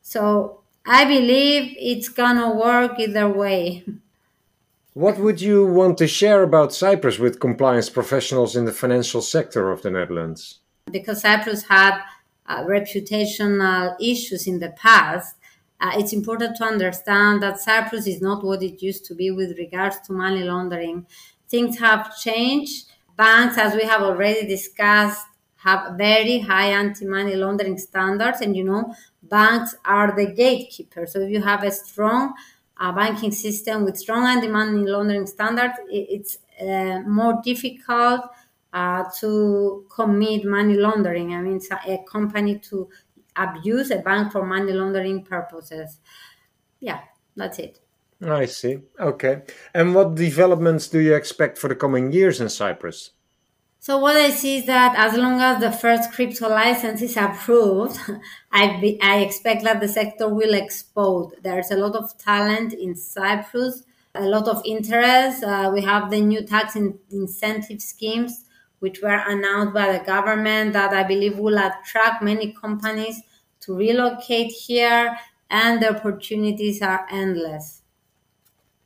So 0.03 0.63
I 0.87 1.05
believe 1.05 1.75
it's 1.77 2.09
gonna 2.09 2.55
work 2.55 3.01
either 3.01 3.29
way. 3.29 3.85
What 4.99 5.17
would 5.21 5.41
you 5.41 5.65
want 5.65 5.97
to 5.99 6.09
share 6.09 6.43
about 6.43 6.75
Cyprus 6.75 7.21
with 7.21 7.39
compliance 7.39 7.89
professionals 7.89 8.57
in 8.57 8.65
the 8.65 8.73
financial 8.73 9.23
sector 9.23 9.71
of 9.71 9.83
the 9.83 9.91
Netherlands? 9.93 10.59
Because 10.91 11.21
Cyprus 11.21 11.63
had 11.63 12.01
uh, 12.47 12.65
reputational 12.65 13.95
issues 14.01 14.49
in 14.49 14.59
the 14.59 14.71
past, 14.71 15.37
uh, 15.81 15.93
it's 15.95 16.13
important 16.13 16.57
to 16.57 16.65
understand 16.65 17.41
that 17.45 17.61
Cyprus 17.61 18.09
is 18.09 18.21
not 18.21 18.43
what 18.43 18.61
it 18.61 18.83
used 18.83 19.05
to 19.05 19.15
be 19.15 19.31
with 19.31 19.57
regards 19.57 20.01
to 20.01 20.13
money 20.13 20.43
laundering. 20.43 21.07
Things 21.49 21.79
have 21.79 22.19
changed 22.19 22.87
Banks, 23.17 23.57
as 23.57 23.75
we 23.75 23.85
have 23.85 24.03
already 24.03 24.49
discussed, 24.49 25.27
have 25.59 25.97
very 25.97 26.41
high 26.41 26.71
anti-money 26.71 27.37
laundering 27.37 27.79
standards, 27.79 28.41
and 28.41 28.57
you 28.57 28.65
know, 28.65 28.95
banks 29.23 29.77
are 29.85 30.15
the 30.17 30.27
gatekeepers. 30.33 31.13
So 31.13 31.21
if 31.21 31.31
you 31.31 31.43
have 31.43 31.63
a 31.65 31.71
strong 31.71 32.35
uh, 32.79 32.93
banking 32.93 33.33
system 33.33 33.85
with 33.85 33.97
strong 33.97 34.27
anti-money 34.27 34.87
laundering 34.87 35.27
standards, 35.27 35.75
it's 35.91 36.39
uh, 36.61 37.01
more 37.07 37.41
difficult 37.45 38.23
uh, 38.73 39.05
to 39.21 39.87
commit 39.91 40.45
money 40.45 40.75
laundering. 40.75 41.35
I 41.35 41.41
mean, 41.41 41.61
a 41.87 41.99
company 42.11 42.59
to 42.71 42.89
abuse 43.37 43.91
a 43.91 43.99
bank 43.99 44.33
for 44.33 44.45
money 44.45 44.73
laundering 44.73 45.25
purposes. 45.25 46.01
Yeah, 46.81 47.01
that's 47.37 47.59
it. 47.59 47.81
I 48.21 48.47
see. 48.47 48.81
Okay. 48.99 49.43
And 49.75 49.95
what 49.95 50.17
developments 50.17 50.89
do 50.89 50.99
you 50.99 51.15
expect 51.15 51.57
for 51.57 51.69
the 51.69 51.77
coming 51.77 52.13
years 52.13 52.41
in 52.41 52.49
Cyprus? 52.49 53.11
So 53.81 53.99
what 53.99 54.17
I 54.17 54.31
see 54.31 54.59
is 54.59 54.67
that 54.67 54.95
as 54.97 55.17
long 55.17 55.41
as 55.41 55.61
the 55.61 55.71
first 55.71 56.13
crypto 56.13 56.49
license 56.49 57.01
is 57.01 57.17
approved, 57.17 57.99
I, 58.53 58.81
be, 58.81 59.01
I 59.01 59.21
expect 59.21 59.63
that 59.65 59.81
the 59.81 59.89
sector 59.89 60.29
will 60.29 60.55
explode. 60.55 61.35
There's 61.43 61.71
a 61.71 61.77
lot 61.77 61.95
of 61.95 62.17
talent 62.19 62.73
in 62.73 62.97
Cyprus, 62.97 63.85
a 64.15 64.25
lot 64.25 64.49
of 64.49 64.63
interest. 64.65 65.45
Uh, 65.45 65.71
we 65.73 65.81
have 65.83 66.11
the 66.11 66.21
new 66.21 66.43
tax 66.45 66.75
in, 66.75 66.99
incentive 67.11 67.81
schemes, 67.81 68.45
which 68.81 69.01
were 69.01 69.23
announced 69.29 69.75
by 69.75 69.97
the 69.97 70.05
government 70.05 70.73
that 70.73 70.93
I 70.93 71.05
believe 71.05 71.39
will 71.39 71.59
attract 71.59 72.23
many 72.23 72.53
companies 72.53 73.23
to 73.61 73.77
relocate 73.77 74.51
here 74.51 75.17
and 75.51 75.81
the 75.81 75.97
opportunities 75.97 76.83
are 76.83 77.07
endless. 77.11 77.78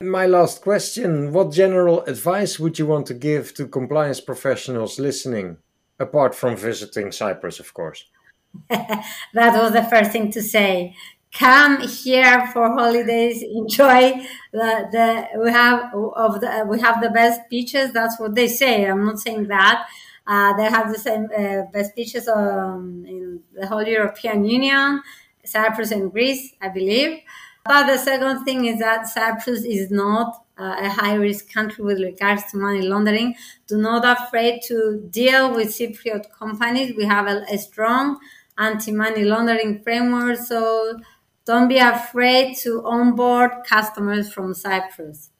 My 0.02 0.26
last 0.26 0.62
question 0.62 1.32
What 1.32 1.52
general 1.52 2.02
advice 2.02 2.58
would 2.58 2.76
you 2.76 2.86
want 2.86 3.06
to 3.06 3.14
give 3.14 3.54
to 3.54 3.68
compliance 3.68 4.20
professionals 4.20 4.98
listening, 4.98 5.58
apart 6.00 6.34
from 6.34 6.56
visiting 6.56 7.12
Cyprus, 7.12 7.60
of 7.60 7.72
course? 7.72 8.04
that 8.68 9.62
was 9.62 9.72
the 9.72 9.84
first 9.84 10.10
thing 10.10 10.32
to 10.32 10.42
say. 10.42 10.96
Come 11.32 11.86
here 11.86 12.46
for 12.52 12.68
holidays, 12.68 13.42
enjoy 13.42 14.26
the, 14.52 14.88
the 14.90 15.40
we 15.40 15.50
have 15.50 15.94
of 15.94 16.40
the 16.40 16.66
we 16.68 16.80
have 16.80 17.00
the 17.00 17.10
best 17.10 17.40
beaches. 17.48 17.92
That's 17.92 18.18
what 18.18 18.34
they 18.34 18.48
say. 18.48 18.84
I'm 18.84 19.04
not 19.06 19.20
saying 19.20 19.46
that. 19.48 19.86
Uh, 20.26 20.56
they 20.56 20.64
have 20.64 20.92
the 20.92 20.98
same 20.98 21.28
uh, 21.36 21.62
best 21.72 21.94
beaches 21.94 22.26
um, 22.28 23.04
in 23.06 23.40
the 23.54 23.66
whole 23.68 23.82
European 23.84 24.44
Union, 24.44 25.00
Cyprus 25.44 25.92
and 25.92 26.10
Greece, 26.10 26.54
I 26.60 26.68
believe. 26.70 27.20
But 27.64 27.86
the 27.86 27.96
second 27.96 28.44
thing 28.44 28.64
is 28.66 28.80
that 28.80 29.06
Cyprus 29.06 29.64
is 29.64 29.90
not 29.90 30.44
uh, 30.58 30.76
a 30.78 30.88
high 30.88 31.14
risk 31.14 31.52
country 31.52 31.84
with 31.84 32.00
regards 32.00 32.42
to 32.50 32.58
money 32.58 32.82
laundering. 32.82 33.34
Do 33.68 33.76
not 33.78 34.04
afraid 34.04 34.62
to 34.68 35.06
deal 35.10 35.54
with 35.54 35.68
Cypriot 35.68 36.30
companies. 36.32 36.94
We 36.96 37.04
have 37.04 37.26
a, 37.26 37.44
a 37.50 37.58
strong 37.58 38.18
anti-money 38.58 39.24
laundering 39.24 39.82
framework, 39.82 40.38
so 40.38 40.98
don't 41.44 41.68
be 41.68 41.78
afraid 41.78 42.56
to 42.58 42.84
onboard 42.84 43.50
customers 43.68 44.32
from 44.32 44.54
Cyprus. 44.54 45.30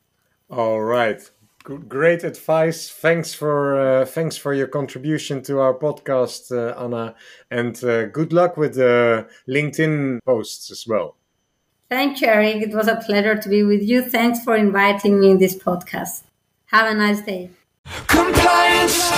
All 0.49 0.81
right. 0.83 1.21
Great 1.65 2.25
advice. 2.25 2.91
Thanks 2.91 3.33
for 3.33 3.79
uh, 3.79 4.05
thanks 4.05 4.37
for 4.37 4.53
your 4.53 4.67
contribution 4.67 5.43
to 5.45 5.61
our 5.61 5.75
podcast, 5.75 6.51
uh, 6.51 6.77
Anna, 6.77 7.15
and 7.53 7.83
uh, 7.85 8.07
good 8.07 8.33
luck 8.33 8.57
with 8.57 8.75
the 8.75 9.29
LinkedIn 9.49 10.19
posts 10.25 10.73
as 10.73 10.85
well. 10.89 11.17
Thank 11.93 12.21
you, 12.21 12.29
Eric. 12.29 12.63
It 12.63 12.73
was 12.73 12.89
a 12.89 12.97
pleasure 12.97 13.37
to 13.37 13.49
be 13.49 13.63
with 13.63 13.83
you. 13.83 14.01
Thanks 14.01 14.43
for 14.43 14.57
inviting 14.57 15.21
me 15.21 15.31
in 15.31 15.39
this 15.39 15.55
podcast. 15.55 16.23
Have 16.65 16.87
a 16.91 16.95
nice 16.95 17.21
day. 17.21 17.51
Compliance. 18.07 19.13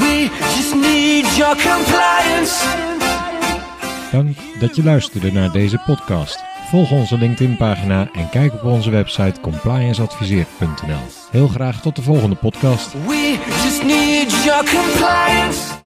We 0.00 0.30
just 0.54 0.74
need 0.74 1.26
your 1.36 1.56
compliance. 1.56 2.64
Dank 4.12 4.36
dat 4.60 4.76
je 4.76 4.82
luisterde 4.84 5.32
naar 5.32 5.52
deze 5.52 5.78
podcast. 5.78 6.42
Volg 6.70 6.90
onze 6.90 7.18
LinkedIn-pagina 7.18 8.08
en 8.12 8.28
kijk 8.28 8.52
op 8.52 8.64
onze 8.64 8.90
website 8.90 9.40
complianceadviseert.nl. 9.40 11.02
Heel 11.30 11.48
graag 11.48 11.80
tot 11.80 11.96
de 11.96 12.02
volgende 12.02 12.36
podcast. 12.36 12.92
We 12.92 13.38
just 13.62 13.82
need 13.82 14.44
your 14.44 14.64
compliance. 14.64 15.82